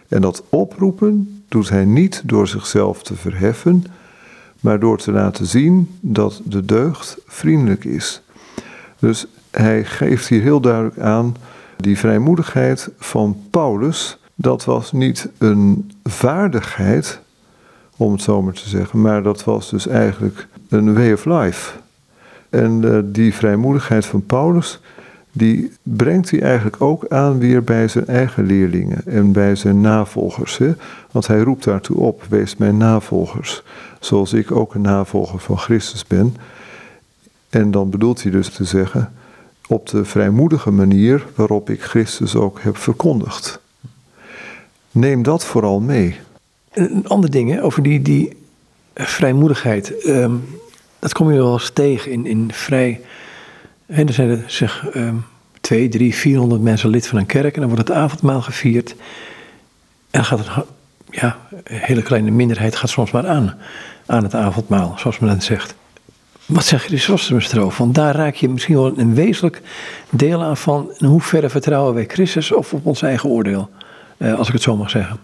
[0.08, 3.84] En dat oproepen doet hij niet door zichzelf te verheffen,
[4.62, 8.22] maar door te laten zien dat de deugd vriendelijk is.
[8.98, 11.36] Dus hij geeft hier heel duidelijk aan
[11.76, 14.18] die vrijmoedigheid van Paulus.
[14.34, 17.20] Dat was niet een vaardigheid,
[17.96, 21.72] om het zo maar te zeggen, maar dat was dus eigenlijk een way of life.
[22.50, 24.80] En uh, die vrijmoedigheid van Paulus,
[25.32, 30.60] die brengt hij eigenlijk ook aan weer bij zijn eigen leerlingen en bij zijn navolgers.
[31.10, 33.62] Want hij roept daartoe op, wees mijn navolgers,
[34.04, 36.36] zoals ik ook een navolger van Christus ben.
[37.50, 39.12] En dan bedoelt hij dus te zeggen,
[39.66, 43.60] op de vrijmoedige manier waarop ik Christus ook heb verkondigd.
[44.90, 46.18] Neem dat vooral mee.
[46.72, 48.36] Een ander ding over die, die
[48.94, 50.06] vrijmoedigheid.
[50.06, 50.44] Um,
[50.98, 53.00] dat kom je wel eens tegen in, in vrij.
[53.86, 55.24] En er zijn er zeg um,
[55.60, 57.54] twee, drie, vierhonderd mensen lid van een kerk.
[57.54, 58.90] En dan wordt het avondmaal gevierd.
[58.90, 58.96] En
[60.10, 60.64] dan gaat het,
[61.10, 63.58] ja, een hele kleine minderheid gaat soms maar aan.
[64.06, 65.74] Aan het avondmaal, zoals men zegt.
[66.46, 67.78] Wat zegt Chrysostomus erover?
[67.78, 69.62] Want daar raak je misschien wel een wezenlijk
[70.10, 73.70] deel aan van in hoeverre vertrouwen wij Christus of op ons eigen oordeel,
[74.16, 75.18] eh, als ik het zo mag zeggen.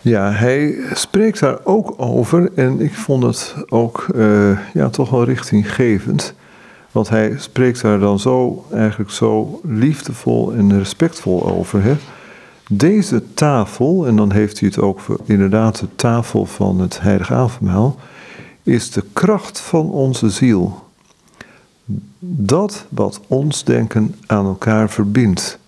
[0.00, 5.24] Ja, hij spreekt daar ook over en ik vond het ook uh, ja, toch wel
[5.24, 6.34] richtinggevend.
[6.92, 11.82] Want hij spreekt daar dan zo, eigenlijk zo liefdevol en respectvol over.
[11.82, 11.96] Hè?
[12.70, 17.98] Deze tafel, en dan heeft hij het ook inderdaad de tafel van het Heilige Avondmaal
[18.62, 20.86] is de kracht van onze ziel.
[22.18, 25.58] Dat wat ons denken aan elkaar verbindt.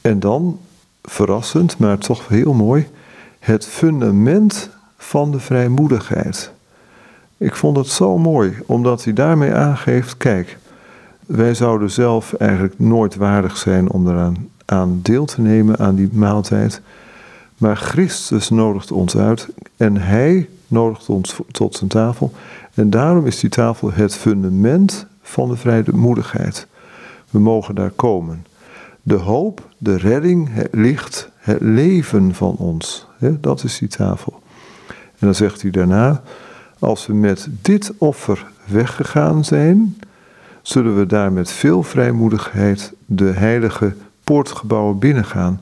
[0.00, 0.58] En dan,
[1.02, 2.86] verrassend, maar toch heel mooi,
[3.38, 6.52] het fundament van de vrijmoedigheid.
[7.36, 10.58] Ik vond het zo mooi, omdat hij daarmee aangeeft: kijk,
[11.26, 16.08] wij zouden zelf eigenlijk nooit waardig zijn om eraan aan deel te nemen aan die
[16.12, 16.80] maaltijd.
[17.56, 22.32] Maar Christus nodigt ons uit en Hij nodigt ons tot zijn tafel.
[22.74, 26.66] En daarom is die tafel het fundament van de vrijmoedigheid.
[27.30, 28.46] We mogen daar komen.
[29.02, 33.06] De hoop, de redding, het licht, het leven van ons.
[33.40, 34.40] dat is die tafel.
[34.88, 36.22] En dan zegt hij daarna:
[36.78, 39.96] Als we met dit offer weggegaan zijn,
[40.62, 43.94] zullen we daar met veel vrijmoedigheid de heilige
[44.28, 45.60] poortgebouwen binnengaan,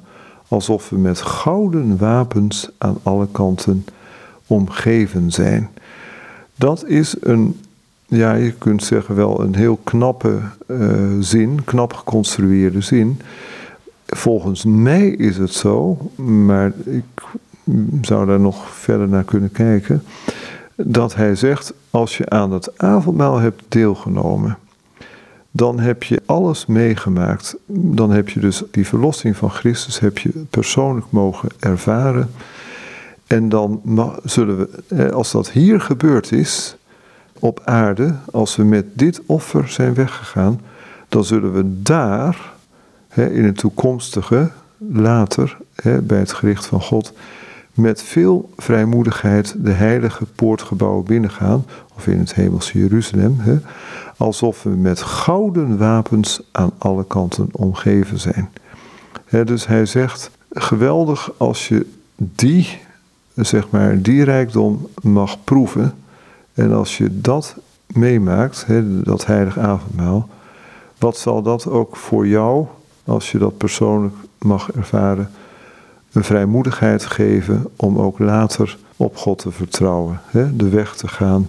[0.49, 3.85] alsof we met gouden wapens aan alle kanten
[4.47, 5.71] omgeven zijn.
[6.55, 7.61] Dat is een,
[8.07, 10.89] ja, je kunt zeggen wel een heel knappe uh,
[11.21, 13.21] zin, knap geconstrueerde zin.
[14.07, 17.23] Volgens mij is het zo, maar ik
[18.01, 20.03] zou daar nog verder naar kunnen kijken,
[20.75, 24.59] dat hij zegt, als je aan het avondmaal hebt deelgenomen,
[25.57, 27.57] dan heb je alles meegemaakt.
[27.67, 32.31] Dan heb je dus die verlossing van Christus heb je persoonlijk mogen ervaren.
[33.27, 33.81] En dan
[34.25, 36.77] zullen we, als dat hier gebeurd is,
[37.39, 40.61] op aarde, als we met dit offer zijn weggegaan,
[41.09, 42.53] dan zullen we daar,
[43.15, 45.57] in het toekomstige, later,
[46.03, 47.13] bij het gericht van God,
[47.75, 51.65] met veel vrijmoedigheid de heilige poortgebouwen binnengaan,
[51.95, 53.41] of in het hemelse Jeruzalem,
[54.17, 58.51] alsof we met gouden wapens aan alle kanten omgeven zijn.
[59.31, 62.79] dus hij zegt, geweldig als je die
[63.45, 65.95] zeg maar, die rijkdom mag proeven.
[66.55, 68.67] En als je dat meemaakt,
[69.05, 70.29] dat heilige avondmaal,
[70.99, 72.67] wat zal dat ook voor jou,
[73.05, 75.31] als je dat persoonlijk mag ervaren,
[76.13, 80.21] een vrijmoedigheid geven om ook later op God te vertrouwen.
[80.55, 81.49] De weg te gaan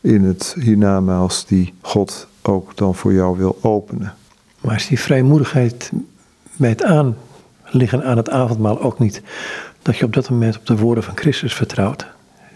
[0.00, 4.14] in het hiernamaals die God ook dan voor jou wil openen.
[4.60, 5.90] Maar is die vrijmoedigheid
[6.56, 9.22] bij het aanliggen aan het avondmaal ook niet
[9.82, 12.06] dat je op dat moment op de woorden van Christus vertrouwt.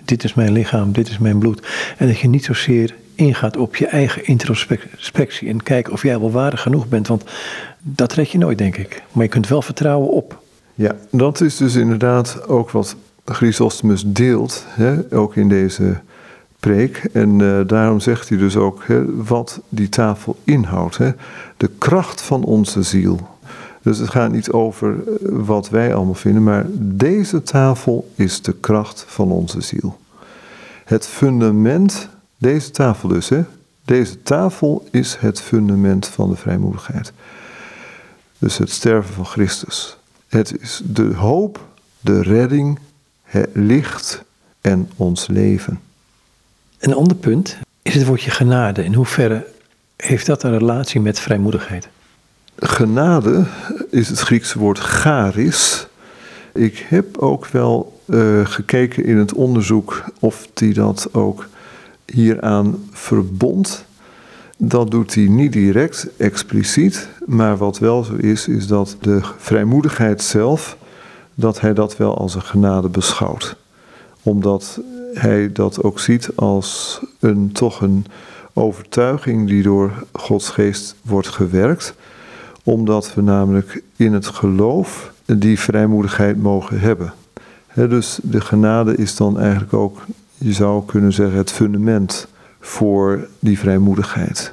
[0.05, 1.67] Dit is mijn lichaam, dit is mijn bloed.
[1.99, 6.31] En dat je niet zozeer ingaat op je eigen introspectie en kijken of jij wel
[6.31, 7.09] waardig genoeg bent.
[7.09, 7.25] Want
[7.83, 9.03] dat red je nooit, denk ik.
[9.13, 10.43] Maar je kunt wel vertrouwen op.
[10.75, 16.01] Ja, dat is dus inderdaad ook wat Chrysostomus deelt, hè, ook in deze
[17.13, 20.99] En uh, daarom zegt hij dus ook hè, wat die tafel inhoudt.
[20.99, 21.11] Hè.
[21.57, 23.29] De kracht van onze ziel.
[23.83, 28.53] Dus het gaat niet over eh, wat wij allemaal vinden, maar deze tafel is de
[28.53, 29.99] kracht van onze ziel.
[30.85, 33.43] Het fundament, deze tafel dus, hè,
[33.85, 37.13] deze tafel is het fundament van de vrijmoedigheid.
[38.39, 39.97] Dus het sterven van Christus.
[40.29, 41.67] Het is de hoop,
[42.01, 42.79] de redding,
[43.23, 44.23] het licht
[44.61, 45.81] en ons leven.
[46.83, 48.85] Een ander punt is het woordje genade.
[48.85, 49.47] In hoeverre
[49.97, 51.89] heeft dat een relatie met vrijmoedigheid?
[52.57, 53.45] Genade
[53.91, 55.87] is het Griekse woord charis.
[56.55, 61.49] Ik heb ook wel uh, gekeken in het onderzoek of die dat ook
[62.07, 63.85] hieraan verbond.
[64.57, 67.09] Dat doet hij niet direct, expliciet.
[67.27, 70.77] Maar wat wel zo is, is dat de vrijmoedigheid zelf,
[71.35, 73.57] dat hij dat wel als een genade beschouwt.
[74.23, 74.81] Omdat
[75.15, 78.07] hij dat ook ziet als een toch een
[78.53, 81.95] overtuiging die door Gods geest wordt gewerkt.
[82.65, 87.13] Omdat we namelijk in het geloof die vrijmoedigheid mogen hebben.
[87.75, 90.05] dus de genade is dan eigenlijk ook,
[90.39, 92.27] je zou kunnen zeggen, het fundament
[92.61, 94.53] voor die vrijmoedigheid.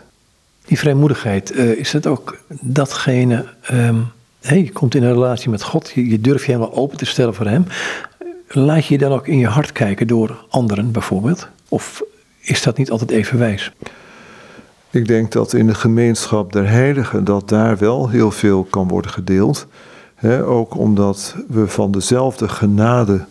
[0.65, 4.05] Die vrijmoedigheid, uh, is het ook datgene, um,
[4.39, 7.33] je komt in een relatie met God, je, je durft je helemaal open te stellen
[7.33, 7.65] voor Hem.
[8.51, 11.47] Laat je dan ook in je hart kijken door anderen bijvoorbeeld?
[11.67, 12.03] Of
[12.39, 13.73] is dat niet altijd even wijs?
[14.89, 19.11] Ik denk dat in de gemeenschap der heiligen dat daar wel heel veel kan worden
[19.11, 19.67] gedeeld.
[20.45, 23.25] ook omdat we van dezelfde genade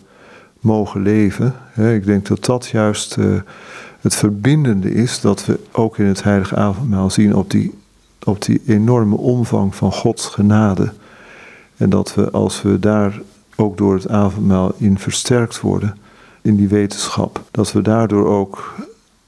[0.59, 1.55] mogen leven.
[1.75, 3.41] ik denk dat dat juist uh,
[3.99, 7.73] het verbindende is dat we ook in het heilige avondmaal zien op die,
[8.23, 10.91] op die enorme omvang van Gods genade.
[11.77, 13.21] En dat we als we daar
[13.59, 15.97] ook door het avondmaal in versterkt worden,
[16.41, 18.75] in die wetenschap, dat we daardoor ook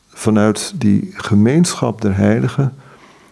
[0.10, 2.74] vanuit die gemeenschap der heiligen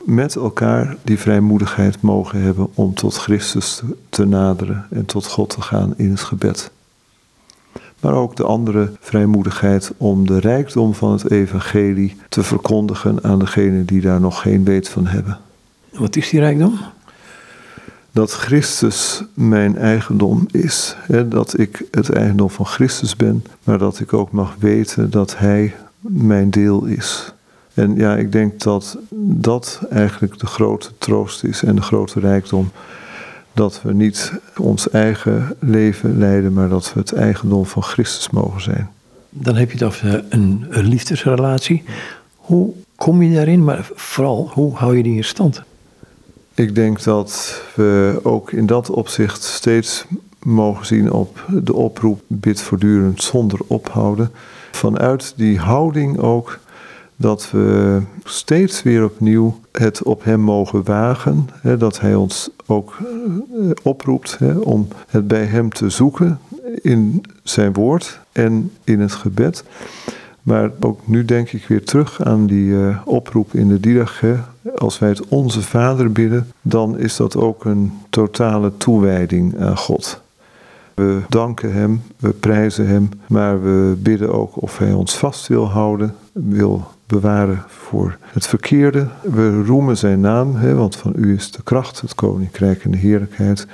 [0.04, 5.62] met elkaar die vrijmoedigheid mogen hebben om tot Christus te naderen en tot God te
[5.62, 6.72] gaan in het gebed
[8.00, 13.86] maar ook de andere vrijmoedigheid om de rijkdom van het evangelie te verkondigen aan degenen
[13.86, 15.38] die daar nog geen weet van hebben.
[15.93, 16.80] Wat is die rijkdom?
[18.12, 20.95] Dat Christus mijn eigendom is.
[20.99, 25.38] Hè, dat ik het eigendom van Christus ben, maar dat ik ook mag weten dat
[25.38, 27.34] Hij mijn deel is.
[27.74, 32.72] En ja, ik denk dat dat eigenlijk de grote troost is en de grote rijkdom
[33.53, 38.62] dat we niet ons eigen leven leiden, maar dat we het eigendom van Christus mogen
[38.62, 38.89] zijn.
[39.30, 41.84] Dan heb je het over een, een liefdesrelatie.
[42.36, 45.64] Hoe kom je daarin, maar vooral, hoe hou je die in stand?
[46.60, 50.05] Ik denk dat we ook in dat opzicht steeds
[50.43, 54.32] mogen zien op de oproep bid voortdurend zonder ophouden.
[54.72, 56.60] Vanuit die houding ook
[57.16, 61.49] dat we steeds weer opnieuw het op Hem mogen wagen.
[61.62, 66.39] Hè, dat Hij ons ook eh, oproept hè, om het bij Hem te zoeken
[66.82, 69.64] in Zijn woord en in het gebed.
[70.50, 74.22] Maar ook nu denk ik weer terug aan die uh, oproep in de Dirach.
[74.76, 80.22] Als wij het Onze Vader bidden, dan is dat ook een totale toewijding aan God.
[80.93, 85.70] We danken Hem, we prijzen Hem, maar we bidden ook of Hij ons vast wil
[85.70, 89.08] houden, wil bewaren voor het verkeerde.
[89.22, 92.97] We roemen zijn naam, hè, want van u is de kracht, het koninkrijk en de
[92.97, 93.68] heerlijkheid.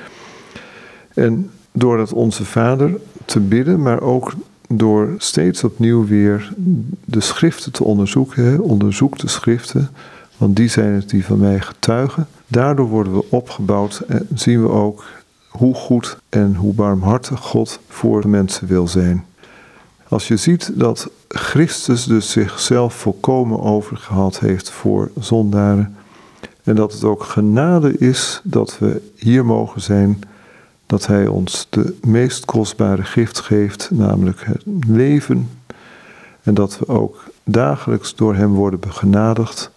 [1.14, 2.92] En door dat onze Vader
[3.26, 4.34] te bidden, maar ook
[4.78, 6.54] door steeds opnieuw weer
[7.06, 8.62] de schriften te onderzoeken.
[8.62, 9.90] Onderzoek de schriften,
[10.38, 12.28] want die zijn het die van mij getuigen.
[12.48, 15.04] Daardoor worden we opgebouwd en zien we ook
[15.50, 19.26] hoe goed en hoe barmhartig God voor de mensen wil zijn.
[20.08, 25.96] Als je ziet dat Christus dus zichzelf volkomen overgehaald heeft voor zondaren.
[26.64, 30.20] En dat het ook genade is dat we hier mogen zijn.
[30.86, 35.50] Dat Hij ons de meest kostbare gift geeft, namelijk het leven.
[36.44, 39.72] En dat we ook dagelijks door Hem worden begenadigd.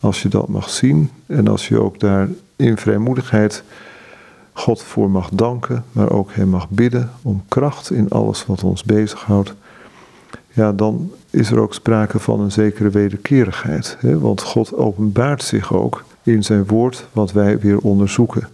[0.00, 3.62] Als je dat mag zien en als je ook daar in vrijmoedigheid
[4.52, 8.84] God voor mag danken, maar ook Hem mag bidden om kracht in alles wat ons
[8.84, 9.54] bezighoudt
[10.52, 13.96] ja, dan is er ook sprake van een zekere wederkerigheid.
[14.00, 14.18] Hè?
[14.18, 18.48] Want God openbaart zich ook in zijn woord wat wij weer onderzoeken.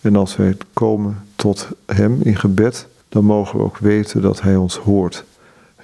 [0.00, 4.56] En als wij komen tot Hem in gebed, dan mogen we ook weten dat Hij
[4.56, 5.24] ons hoort.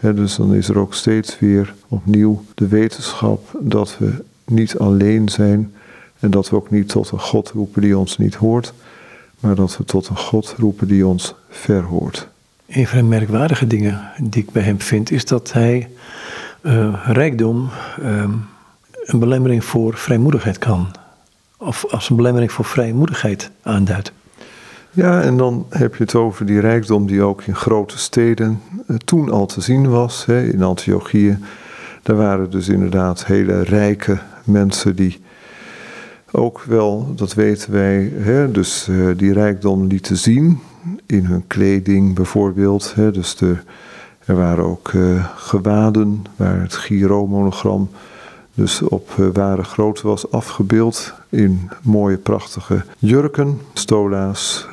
[0.01, 5.73] dus dan is er ook steeds weer opnieuw de wetenschap dat we niet alleen zijn
[6.19, 8.73] en dat we ook niet tot een God roepen die ons niet hoort,
[9.41, 12.29] maar dat we tot een God roepen die ons verhoort.
[12.67, 15.89] Een van de merkwaardige dingen die ik bij hem vind, is dat hij
[16.63, 17.71] uh, rijkdom
[18.03, 18.33] ehm,
[19.05, 20.89] een belemmering voor vrijmoedigheid kan.
[21.57, 24.13] Of als een belemmering voor vrijmoedigheid aanduidt.
[24.93, 28.97] Ja, en dan heb je het over die rijkdom die ook in grote steden uh,
[28.97, 30.27] toen al te zien was.
[30.27, 31.39] Hè, in Antiochië,
[32.03, 35.21] daar waren dus inderdaad hele rijke mensen die
[36.31, 40.61] ook wel, dat weten wij, hè, dus uh, die rijkdom lieten zien
[41.07, 42.93] in hun kleding bijvoorbeeld.
[42.95, 43.41] Hè, dus
[44.25, 47.91] er waren ook uh, gewaden waar het Giro-monogram
[48.55, 54.67] dus op uh, ware grootte was afgebeeld in mooie prachtige jurken, stola's.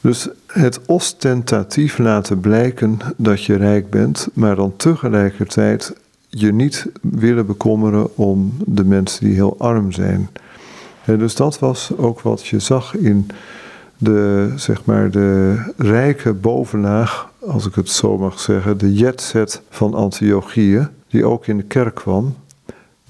[0.00, 5.94] Dus het ostentatief laten blijken dat je rijk bent, maar dan tegelijkertijd
[6.28, 10.28] je niet willen bekommeren om de mensen die heel arm zijn.
[11.04, 13.26] En dus dat was ook wat je zag in
[13.98, 19.94] de, zeg maar, de rijke bovenlaag, als ik het zo mag zeggen, de jetset van
[19.94, 22.34] Antiochieën, die ook in de kerk kwam.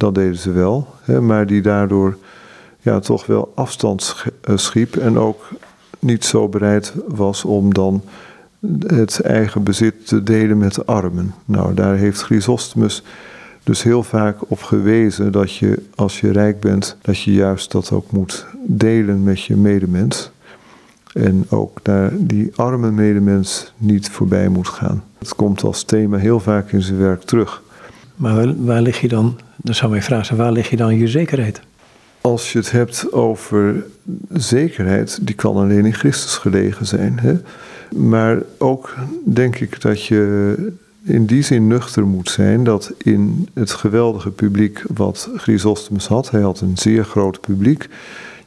[0.00, 2.16] Dat deden ze wel, hè, maar die daardoor
[2.80, 5.48] ja, toch wel afstand eh, schiep en ook
[5.98, 8.02] niet zo bereid was om dan
[8.86, 11.34] het eigen bezit te delen met de armen.
[11.44, 13.02] Nou, daar heeft Chrysostomus
[13.64, 17.92] dus heel vaak op gewezen dat je, als je rijk bent, dat je juist dat
[17.92, 20.30] ook moet delen met je medemens.
[21.12, 25.04] En ook naar die arme medemens niet voorbij moet gaan.
[25.18, 27.62] Het komt als thema heel vaak in zijn werk terug.
[28.16, 31.60] Maar waar lig je dan, dan zou mijn vraag waar lig je dan je zekerheid?
[32.20, 33.84] Als je het hebt over
[34.32, 37.18] zekerheid, die kan alleen in Christus gelegen zijn.
[37.18, 37.34] Hè?
[37.96, 38.94] Maar ook
[39.24, 40.54] denk ik dat je
[41.02, 46.40] in die zin nuchter moet zijn dat in het geweldige publiek wat Chrysostomus had, hij
[46.40, 47.88] had een zeer groot publiek.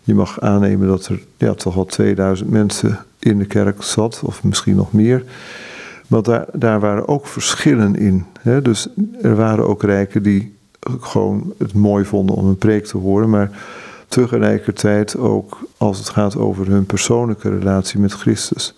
[0.03, 4.43] Je mag aannemen dat er ja, toch wel 2000 mensen in de kerk zat, of
[4.43, 5.23] misschien nog meer.
[6.07, 8.25] Maar daar, daar waren ook verschillen in.
[8.39, 8.61] Hè?
[8.61, 8.87] Dus
[9.21, 10.55] er waren ook rijken die
[10.99, 13.51] gewoon het mooi vonden om een preek te horen, maar
[14.07, 18.75] tegelijkertijd ook als het gaat over hun persoonlijke relatie met Christus,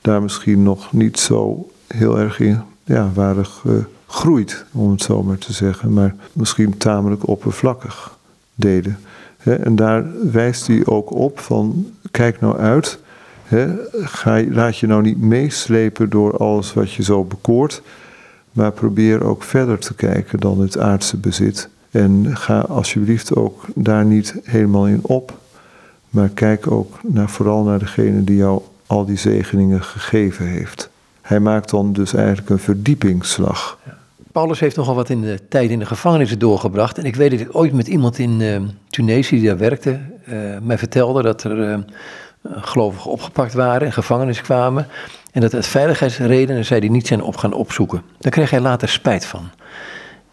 [0.00, 5.38] daar misschien nog niet zo heel erg in ja, waren gegroeid, om het zo maar
[5.38, 8.16] te zeggen, maar misschien tamelijk oppervlakkig
[8.54, 8.98] deden.
[9.42, 12.98] En daar wijst hij ook op van, kijk nou uit,
[14.48, 17.82] laat je nou niet meeslepen door alles wat je zo bekoort,
[18.54, 21.68] maar probeer ook verder te kijken dan het aardse bezit.
[21.90, 25.38] En ga alsjeblieft ook daar niet helemaal in op,
[26.10, 30.90] maar kijk ook naar, vooral naar degene die jou al die zegeningen gegeven heeft.
[31.20, 33.78] Hij maakt dan dus eigenlijk een verdiepingsslag.
[34.32, 36.98] Paulus heeft nogal wat in de tijd in de gevangenissen doorgebracht.
[36.98, 40.58] En ik weet dat ik ooit met iemand in uh, Tunesië die daar werkte, uh,
[40.62, 41.78] mij vertelde dat er uh,
[42.42, 44.86] gelovigen opgepakt waren en gevangenis kwamen.
[45.34, 48.02] En dat uit veiligheidsredenen zij die niet zijn op gaan opzoeken.
[48.18, 49.50] Daar kreeg hij later spijt van.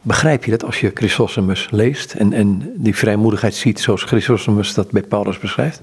[0.01, 4.91] Begrijp je dat als je Chrysostomus leest en, en die vrijmoedigheid ziet zoals Chrysostomus dat
[4.91, 5.81] bij Paulus beschrijft?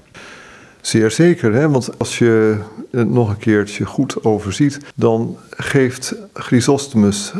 [0.81, 1.69] Zeer zeker, hè?
[1.69, 2.57] want als je
[2.91, 7.33] het nog een keertje goed overziet, dan geeft Chrysostomus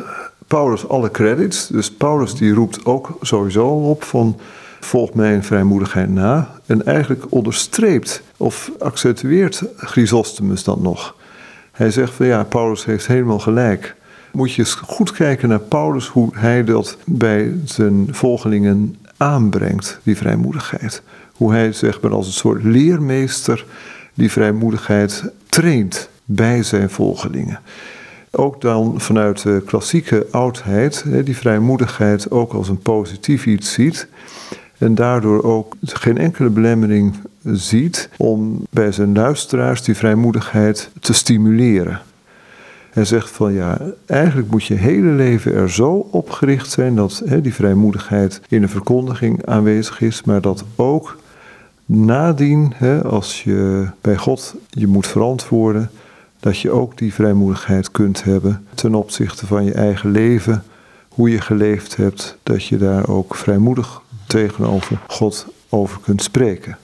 [0.48, 1.68] Paulus alle credits.
[1.68, 4.40] Dus Paulus die roept ook sowieso op van
[4.80, 6.50] volg mijn vrijmoedigheid na.
[6.66, 11.18] En eigenlijk onderstreept of accentueert Chrysostomus dan nog.
[11.80, 13.96] Hij zegt van ja, Paulus heeft helemaal gelijk.
[14.32, 20.18] Moet je eens goed kijken naar Paulus, hoe hij dat bij zijn volgelingen aanbrengt, die
[20.18, 21.02] vrijmoedigheid.
[21.34, 23.66] Hoe hij zeg maar als een soort leermeester
[24.14, 27.60] die vrijmoedigheid traint bij zijn volgelingen.
[28.32, 34.08] Ook dan vanuit de klassieke oudheid, die vrijmoedigheid ook als een positief iets ziet.
[34.80, 42.02] En daardoor ook geen enkele belemmering ziet om bij zijn luisteraars die vrijmoedigheid te stimuleren.
[42.90, 47.24] Hij zegt van ja, eigenlijk moet je hele leven er zo op gericht zijn dat
[47.42, 51.18] die vrijmoedigheid in de verkondiging aanwezig is, maar dat ook
[51.86, 52.74] nadien,
[53.04, 55.90] als je bij God je moet verantwoorden,
[56.40, 60.64] dat je ook die vrijmoedigheid kunt hebben ten opzichte van je eigen leven,
[61.10, 66.78] hoe je geleefd hebt, dat je daar ook vrijmoedig tegenover God over kunt spreken.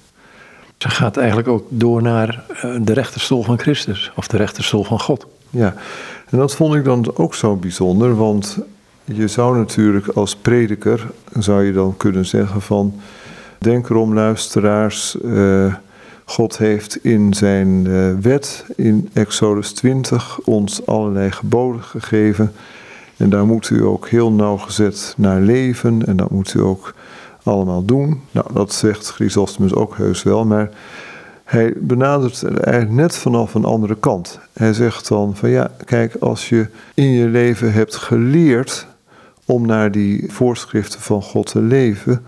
[0.78, 5.00] Ze gaat eigenlijk ook door naar eh, de rechterstoel van Christus of de rechterstoel van
[5.00, 5.26] God.
[5.50, 5.76] Ja,
[6.30, 8.58] en dat vond ik dan ook zo bijzonder, want
[9.04, 11.08] je zou natuurlijk als prediker,
[11.39, 12.93] zou je dan kunnen zeggen van,
[13.58, 15.74] denk erom luisteraars, uh,
[16.26, 22.52] God heeft in zijn uh, wet, in Exodus 20, ons allerlei geboden gegeven.
[23.18, 26.93] En daar moet u ook heel nauwgezet naar leven en dat moet u ook
[27.46, 28.22] allemaal doen.
[28.32, 30.70] Nou, dat zegt Chrysostomus ook heus wel, maar
[31.43, 34.39] hij benadert het eigenlijk net vanaf een andere kant.
[34.54, 38.88] Hij zegt dan van ja, kijk, als je in je leven hebt geleerd
[39.46, 42.26] om naar die voorschriften van God te leven,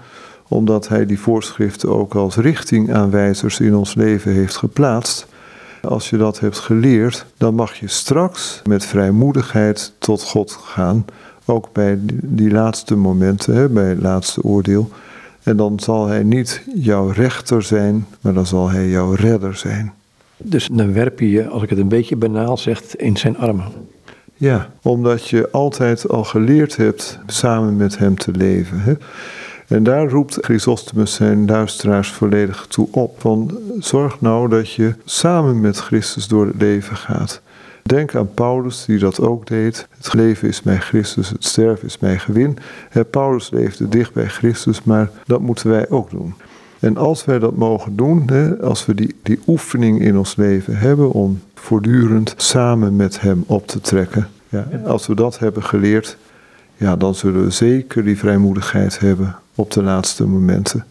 [0.47, 5.27] omdat hij die voorschriften ook als richtingaanwijzers in ons leven heeft geplaatst.
[5.81, 11.05] Als je dat hebt geleerd, dan mag je straks met vrijmoedigheid tot God gaan.
[11.45, 14.89] Ook bij die laatste momenten, bij het laatste oordeel.
[15.47, 19.93] En dan zal hij niet jouw rechter zijn, maar dan zal hij jouw redder zijn.
[20.37, 23.65] Dus dan werp je je, als ik het een beetje banaal zeg, in zijn armen.
[24.33, 28.79] Ja, omdat je altijd al geleerd hebt samen met hem te leven.
[28.79, 28.93] Hè?
[29.67, 33.21] En daar roept Chrysostomus zijn luisteraars volledig toe op.
[33.21, 37.41] Van zorg nou dat je samen met Christus door het leven gaat.
[37.87, 39.87] Denk aan Paulus die dat ook deed.
[39.97, 42.57] Het leven is mij Christus, het sterven is mij gewin.
[43.09, 46.33] Paulus leefde dicht bij Christus, maar dat moeten wij ook doen.
[46.79, 48.29] En als wij dat mogen doen,
[48.61, 53.67] als we die, die oefening in ons leven hebben om voortdurend samen met Hem op
[53.67, 56.17] te trekken, ja, als we dat hebben geleerd,
[56.75, 60.85] ja, dan zullen we zeker die vrijmoedigheid hebben op de laatste momenten.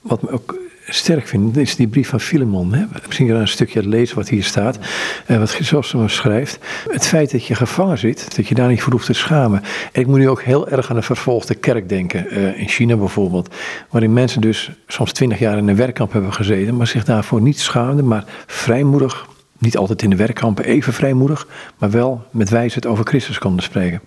[0.00, 0.56] Wat me ook
[0.88, 2.74] sterk vind, is die brief van Filemon.
[2.74, 2.84] Hè?
[3.06, 4.78] Misschien een stukje lezen wat hier staat,
[5.26, 6.58] uh, wat Chrysostom schrijft.
[6.88, 9.62] Het feit dat je gevangen zit, dat je daar niet voor hoeft te schamen.
[9.92, 12.96] En ik moet nu ook heel erg aan de vervolgde kerk denken, uh, in China
[12.96, 13.54] bijvoorbeeld.
[13.90, 17.60] Waarin mensen dus soms twintig jaar in een werkkamp hebben gezeten, maar zich daarvoor niet
[17.60, 19.26] schaamden, maar vrijmoedig,
[19.58, 21.46] niet altijd in de werkkampen even vrijmoedig,
[21.78, 24.00] maar wel met wijsheid over Christus konden spreken.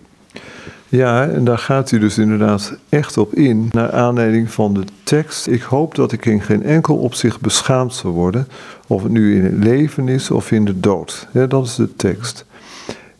[0.92, 5.46] Ja, en daar gaat u dus inderdaad echt op in, naar aanleiding van de tekst.
[5.46, 8.48] Ik hoop dat ik in geen enkel opzicht beschaamd zal worden,
[8.86, 11.28] of het nu in het leven is of in de dood.
[11.48, 12.44] Dat is de tekst.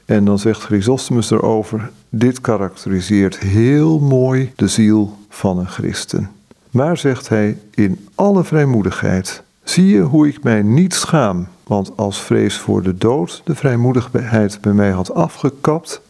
[0.04, 6.30] En dan zegt Chrysostomus erover, dit karakteriseert heel mooi de ziel van een christen.
[6.70, 12.20] Maar zegt hij, in alle vrijmoedigheid, zie je hoe ik mij niet schaam, want als
[12.20, 16.00] vrees voor de dood de vrijmoedigheid bij mij had afgekapt,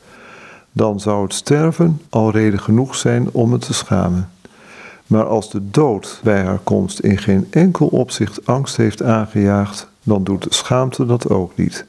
[0.72, 4.30] dan zou het sterven al reden genoeg zijn om het te schamen.
[5.06, 10.24] Maar als de dood bij haar komst in geen enkel opzicht angst heeft aangejaagd, dan
[10.24, 11.86] doet de schaamte dat ook niet.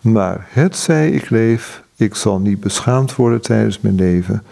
[0.00, 4.42] Maar het zij ik leef, ik zal niet beschaamd worden tijdens mijn leven,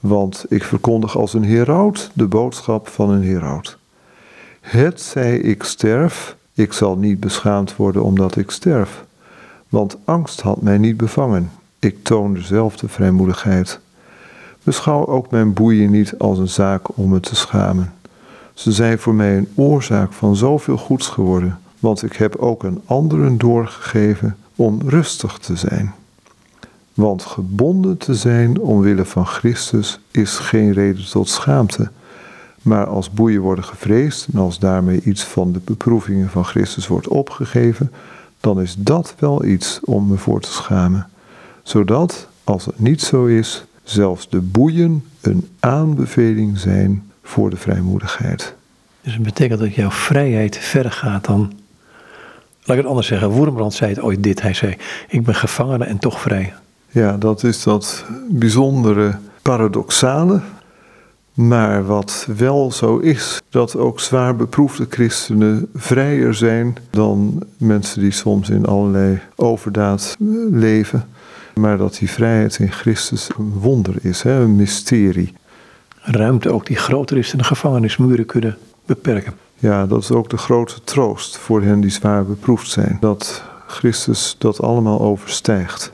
[0.00, 3.78] want ik verkondig als een heraut de boodschap van een heraut.
[4.60, 9.04] Het zij ik sterf, ik zal niet beschaamd worden omdat ik sterf,
[9.68, 11.50] want angst had mij niet bevangen.
[11.80, 13.80] Ik toon dezelfde vrijmoedigheid.
[14.62, 17.92] Beschouw ook mijn boeien niet als een zaak om me te schamen.
[18.54, 22.80] Ze zijn voor mij een oorzaak van zoveel goeds geworden, want ik heb ook een
[22.84, 25.94] anderen doorgegeven om rustig te zijn.
[26.94, 31.90] Want gebonden te zijn omwille van Christus is geen reden tot schaamte.
[32.62, 37.08] Maar als boeien worden gevreesd en als daarmee iets van de beproevingen van Christus wordt
[37.08, 37.92] opgegeven,
[38.40, 41.06] dan is dat wel iets om me voor te schamen
[41.68, 48.54] zodat, als het niet zo is, zelfs de boeien een aanbeveling zijn voor de vrijmoedigheid.
[49.00, 51.52] Dus het betekent dat jouw vrijheid verder gaat dan.
[52.62, 53.30] Laat ik het anders zeggen.
[53.30, 54.42] Woermbrand zei het ooit dit.
[54.42, 54.76] Hij zei:
[55.08, 56.52] Ik ben gevangene en toch vrij.
[56.90, 60.40] Ja, dat is dat bijzondere paradoxale.
[61.34, 68.10] Maar wat wel zo is, dat ook zwaar beproefde christenen vrijer zijn dan mensen die
[68.10, 70.16] soms in allerlei overdaad
[70.50, 71.08] leven.
[71.60, 75.32] Maar dat die vrijheid in Christus een wonder is, hè, een mysterie.
[76.00, 78.56] Ruimte ook die groter is dan de gevangenismuren kunnen
[78.86, 79.32] beperken.
[79.54, 82.96] Ja, dat is ook de grote troost voor hen die zwaar beproefd zijn.
[83.00, 85.92] Dat Christus dat allemaal overstijgt.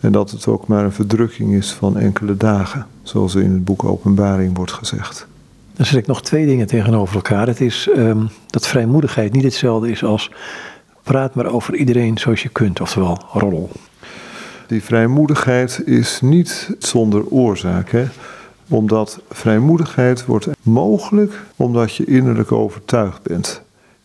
[0.00, 3.84] En dat het ook maar een verdrukking is van enkele dagen, zoals in het boek
[3.84, 5.26] Openbaring wordt gezegd.
[5.74, 7.46] Dan zet ik nog twee dingen tegenover elkaar.
[7.46, 10.30] Het is um, dat vrijmoedigheid niet hetzelfde is als
[11.02, 13.70] praat maar over iedereen zoals je kunt, oftewel roddel.
[14.68, 17.90] Die vrijmoedigheid is niet zonder oorzaak.
[17.90, 18.04] Hè?
[18.68, 23.62] Omdat vrijmoedigheid wordt mogelijk omdat je innerlijk overtuigd bent.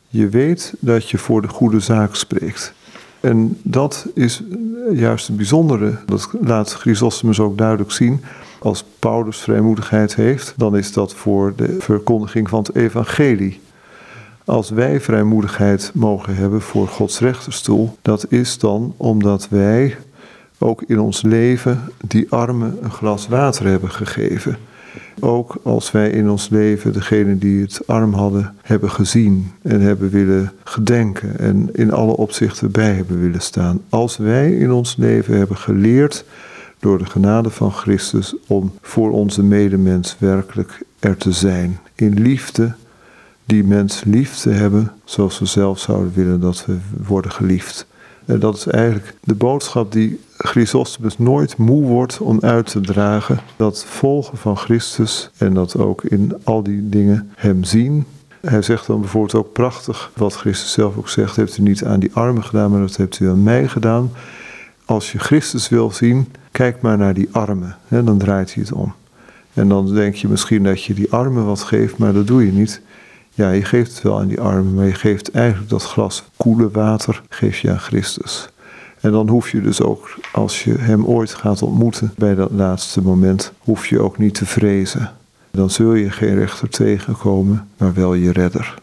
[0.08, 2.74] Je weet dat je voor de goede zaak spreekt.
[3.20, 4.44] En dat is
[4.92, 5.96] juist het bijzondere.
[6.06, 8.24] Dat laat Chrysostomus ook duidelijk zien.
[8.60, 13.60] Als Paulus vrijmoedigheid heeft, dan is dat voor de verkondiging van het evangelie.
[14.46, 19.98] Als wij vrijmoedigheid mogen hebben voor Gods rechterstoel, dat is dan omdat wij
[20.64, 24.58] ook in ons leven die armen een glas water hebben gegeven.
[25.20, 30.10] Ook als wij in ons leven degene die het arm hadden, hebben gezien en hebben
[30.10, 33.82] willen gedenken en in alle opzichten bij hebben willen staan.
[33.90, 36.26] Als wij in ons leven hebben geleerd
[36.80, 41.80] door de genade van Christus om voor onze medemens werkelijk er te zijn.
[41.96, 42.74] In liefde,
[43.46, 47.86] die mens lief te hebben zoals we zelf zouden willen dat we worden geliefd.
[48.26, 53.40] En dat is eigenlijk de boodschap die Chrysostomus nooit moe wordt om uit te dragen.
[53.56, 58.06] Dat volgen van Christus en dat ook in al die dingen hem zien.
[58.42, 62.00] Hij zegt dan bijvoorbeeld ook prachtig, wat Christus zelf ook zegt, heeft u niet aan
[62.00, 64.12] die armen gedaan, maar dat hebt u aan mij gedaan.
[64.86, 67.78] Als je Christus wil zien, kijk maar naar die armen.
[67.88, 68.94] Hè, dan draait hij het om.
[69.54, 72.52] En dan denk je misschien dat je die armen wat geeft, maar dat doe je
[72.52, 72.82] niet.
[73.34, 76.70] Ja, je geeft het wel aan die armen, maar je geeft eigenlijk dat glas koele
[76.72, 78.50] water, geef je aan Christus.
[79.00, 83.02] En dan hoef je dus ook, als je hem ooit gaat ontmoeten bij dat laatste
[83.02, 85.12] moment, hoef je ook niet te vrezen.
[85.52, 88.74] Dan zul je geen rechter tegenkomen, maar wel je redder.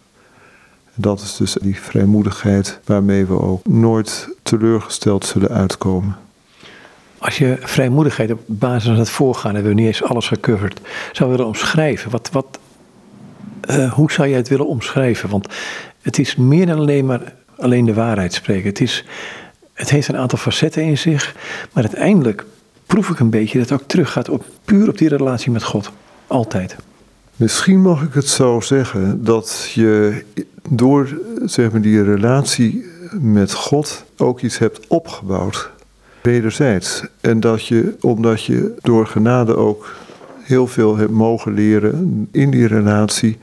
[0.94, 6.16] Dat is dus die vrijmoedigheid waarmee we ook nooit teleurgesteld zullen uitkomen.
[7.18, 10.80] Als je vrijmoedigheid op basis van het voorgaan, hebben we niet eens alles gecoverd,
[11.12, 12.58] zou willen omschrijven, wat, wat,
[13.70, 15.28] uh, hoe zou jij het willen omschrijven?
[15.28, 15.48] Want
[16.02, 18.68] het is meer dan alleen maar alleen de waarheid spreken.
[18.68, 19.04] Het, is,
[19.72, 21.34] het heeft een aantal facetten in zich,
[21.72, 22.44] maar uiteindelijk
[22.86, 25.90] proef ik een beetje dat het ook teruggaat op, puur op die relatie met God.
[26.26, 26.76] Altijd.
[27.36, 30.24] Misschien mag ik het zo zeggen dat je
[30.68, 32.84] door zeg maar, die relatie
[33.20, 35.70] met God ook iets hebt opgebouwd.
[36.22, 37.04] Wederzijds.
[37.20, 39.94] En dat je, omdat je door genade ook
[40.50, 43.38] heel veel hebt mogen leren in die relatie,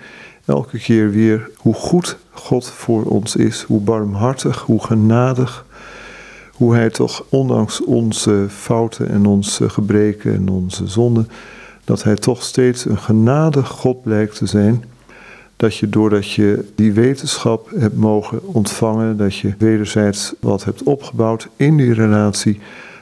[0.46, 5.66] elke keer weer hoe goed God voor ons is, hoe barmhartig, hoe genadig,
[6.52, 11.30] hoe Hij toch ondanks onze fouten en onze gebreken en onze zonden,
[11.84, 14.84] dat Hij toch steeds een genadig God blijkt te zijn.
[15.56, 21.48] Dat je doordat je die wetenschap hebt mogen ontvangen, dat je wederzijds wat hebt opgebouwd
[21.56, 22.60] in die relatie,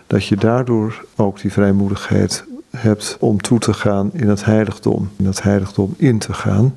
[0.08, 2.46] dat je daardoor ook die vrijmoedigheid
[2.86, 6.76] hebt om toe te gaan in het heiligdom, in het heiligdom in te gaan.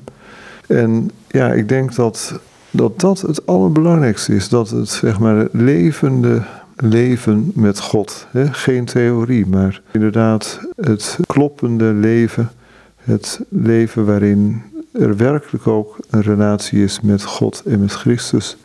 [0.67, 2.39] En ja, ik denk dat
[2.71, 6.41] dat, dat het allerbelangrijkste is, dat het zeg maar levende
[6.75, 8.53] leven met God, hè?
[8.53, 12.51] geen theorie, maar inderdaad het kloppende leven,
[12.95, 18.57] het leven waarin er werkelijk ook een relatie is met God en met Christus,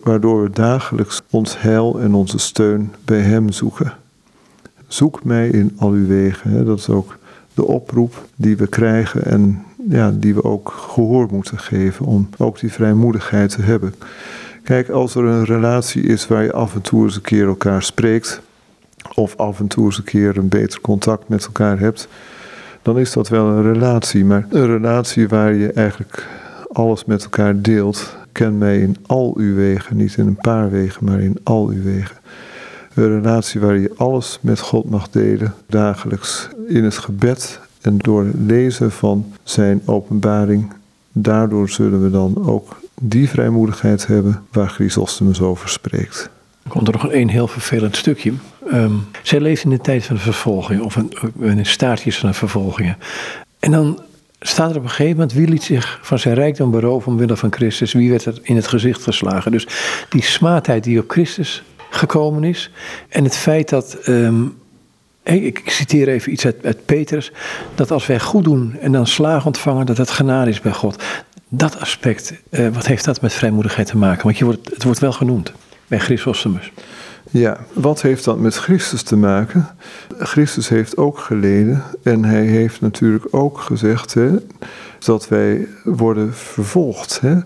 [0.00, 3.92] waardoor we dagelijks ons heil en onze steun bij Hem zoeken.
[4.88, 6.50] Zoek mij in al uw wegen.
[6.50, 6.64] Hè?
[6.64, 7.18] Dat is ook
[7.54, 12.60] de oproep die we krijgen en ja, die we ook gehoor moeten geven om ook
[12.60, 13.94] die vrijmoedigheid te hebben.
[14.62, 17.82] Kijk, als er een relatie is waar je af en toe eens een keer elkaar
[17.82, 18.40] spreekt,
[19.14, 22.08] of af en toe eens een keer een beter contact met elkaar hebt,
[22.82, 24.24] dan is dat wel een relatie.
[24.24, 26.26] Maar een relatie waar je eigenlijk
[26.72, 31.04] alles met elkaar deelt, ken mij in al uw wegen, niet in een paar wegen,
[31.04, 32.16] maar in al uw wegen.
[32.98, 38.24] Een relatie waar je alles met God mag delen, dagelijks in het gebed en door
[38.24, 40.72] het lezen van zijn openbaring.
[41.12, 46.30] Daardoor zullen we dan ook die vrijmoedigheid hebben waar Chrysostomus over spreekt.
[46.62, 48.32] Er komt er nog een heel vervelend stukje.
[48.72, 52.34] Um, zij leeft in de tijd van de vervolging, of een, in staartjes van de
[52.34, 52.96] vervolgingen.
[53.58, 54.02] En dan
[54.40, 57.52] staat er op een gegeven moment, wie liet zich van zijn rijkdom beroven omwille van
[57.52, 57.92] Christus?
[57.92, 59.52] Wie werd er in het gezicht geslagen?
[59.52, 59.66] Dus
[60.08, 62.70] die smaadheid die op Christus gekomen is.
[63.08, 64.44] En het feit dat, ehm,
[65.22, 67.32] ik, citeer even iets uit, uit Petrus,
[67.74, 71.02] dat als wij goed doen en dan slaag ontvangen, dat dat genade is bij God.
[71.48, 74.24] Dat aspect, uh, wat heeft dat met vrijmoedigheid te maken?
[74.24, 75.52] Want je wordt, het wordt wel genoemd
[75.86, 76.72] bij Chrysostomus.
[77.30, 79.68] Ja, wat heeft dat met Christus te maken?
[80.18, 84.30] Christus heeft ook geleden en hij heeft natuurlijk ook gezegd hè,
[84.98, 87.20] dat wij worden vervolgd.
[87.20, 87.36] Hè,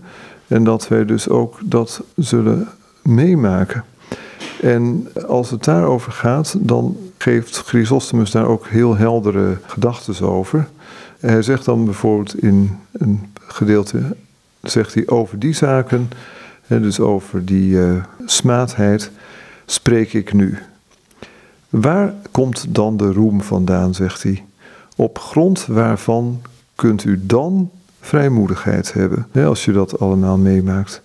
[0.48, 2.68] en dat wij dus ook dat zullen
[3.02, 3.84] meemaken.
[4.62, 10.68] En als het daarover gaat, dan geeft Chrysostomus daar ook heel heldere gedachten over.
[11.20, 14.16] Hij zegt dan bijvoorbeeld in een gedeelte,
[14.62, 16.10] zegt hij over die zaken,
[16.66, 19.10] dus over die uh, smaadheid,
[19.66, 20.58] spreek ik nu.
[21.68, 24.44] Waar komt dan de roem vandaan, zegt hij.
[24.96, 26.42] Op grond waarvan
[26.74, 31.02] kunt u dan vrijmoedigheid hebben, als je dat allemaal meemaakt.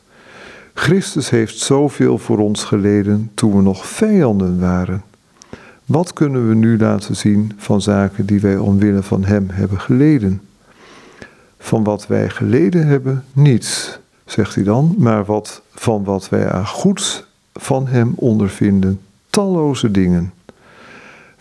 [0.80, 5.04] Christus heeft zoveel voor ons geleden toen we nog vijanden waren.
[5.86, 10.42] Wat kunnen we nu laten zien van zaken die wij omwille van Hem hebben geleden?
[11.60, 16.68] Van wat wij geleden hebben, niets, zegt hij dan, maar wat, van wat wij aan
[16.68, 17.24] goeds
[17.54, 19.00] van Hem ondervinden,
[19.30, 20.34] talloze dingen.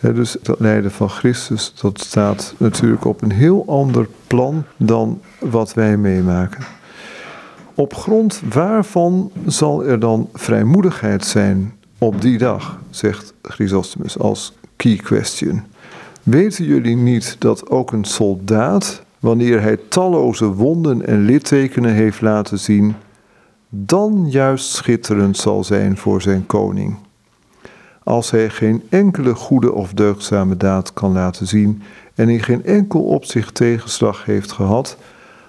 [0.01, 5.75] dus dat lijden van Christus, dat staat natuurlijk op een heel ander plan dan wat
[5.75, 6.76] wij meemaken.
[7.79, 14.97] Op grond waarvan zal er dan vrijmoedigheid zijn op die dag, zegt Chrysostomus als key
[14.97, 15.63] question.
[16.23, 22.59] Weten jullie niet dat ook een soldaat, wanneer hij talloze wonden en littekenen heeft laten
[22.59, 22.95] zien,
[23.69, 26.97] dan juist schitterend zal zijn voor zijn koning?
[28.03, 31.83] Als hij geen enkele goede of deugdzame daad kan laten zien
[32.15, 34.97] en in geen enkel opzicht tegenslag heeft gehad,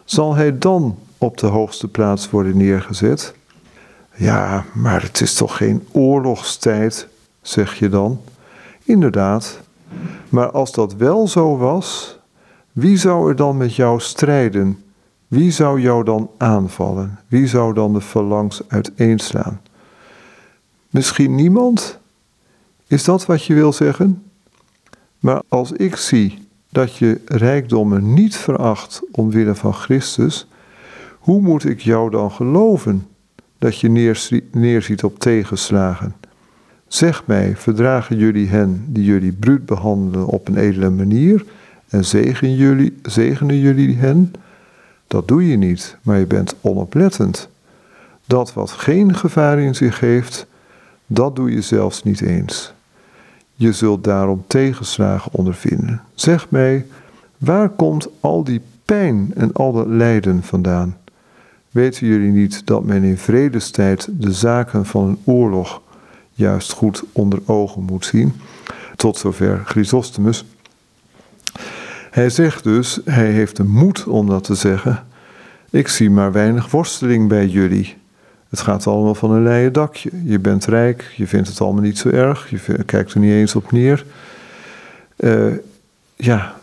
[0.06, 3.34] zal hij dan op de hoogste plaats worden neergezet.
[4.16, 7.08] Ja, maar het is toch geen oorlogstijd,
[7.42, 8.22] zeg je dan?
[8.84, 9.60] Inderdaad.
[10.30, 12.18] Maar als dat wel zo was,
[12.72, 14.84] wie zou er dan met jou strijden?
[15.28, 17.20] Wie zou jou dan aanvallen?
[17.28, 19.62] Wie zou dan de phalanx uiteenslaan?
[20.90, 22.00] Misschien niemand?
[22.88, 24.24] Is dat wat je wil zeggen?
[25.20, 30.48] Maar als ik zie dat je rijkdommen niet veracht omwille van Christus,
[31.28, 33.08] hoe moet ik jou dan geloven
[33.58, 33.90] dat je
[34.52, 36.16] neerziet op tegenslagen?
[36.88, 41.46] Zeg mij, verdragen jullie hen die jullie bruut behandelen op een edele manier
[41.90, 44.34] en zegenen jullie, zegenen jullie hen?
[45.08, 47.50] Dat doe je niet, maar je bent onoplettend.
[48.26, 50.48] Dat wat geen gevaar in zich heeft,
[51.08, 52.74] dat doe je zelfs niet eens.
[53.54, 56.02] Je zult daarom tegenslagen ondervinden.
[56.14, 56.86] Zeg mij,
[57.38, 60.96] waar komt al die pijn en al dat lijden vandaan?
[61.78, 65.82] Weten jullie niet dat men in vredestijd de zaken van een oorlog
[66.34, 68.34] juist goed onder ogen moet zien?
[68.96, 70.46] Tot zover Chrysostomus.
[72.12, 75.06] Hij zegt dus, hij heeft de moed om dat te zeggen.
[75.70, 77.96] Ik zie maar weinig worsteling bij jullie.
[78.50, 80.10] Het gaat allemaal van een leien dakje.
[80.24, 83.56] Je bent rijk, je vindt het allemaal niet zo erg, je kijkt er niet eens
[83.56, 84.06] op neer.
[85.18, 85.54] Uh,
[86.16, 86.57] ja,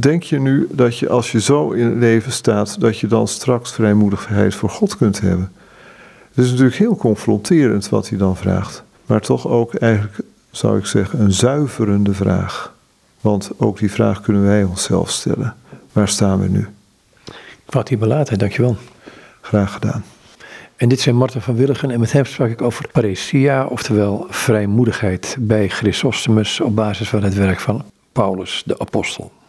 [0.00, 3.28] denk je nu dat je als je zo in het leven staat, dat je dan
[3.28, 5.52] straks vrijmoedigheid voor God kunt hebben?
[6.34, 10.18] Het is natuurlijk heel confronterend wat hij dan vraagt, maar toch ook eigenlijk,
[10.50, 12.74] zou ik zeggen, een zuiverende vraag.
[13.20, 15.54] Want ook die vraag kunnen wij onszelf stellen.
[15.92, 16.66] Waar staan we nu?
[17.66, 18.76] Wat die belaten, dankjewel.
[19.40, 20.04] Graag gedaan.
[20.76, 25.36] En dit zijn Marten van Willigen en met hem sprak ik over paresia, oftewel vrijmoedigheid
[25.38, 29.32] bij Chrysostomus op basis van het werk van Paulus de apostel.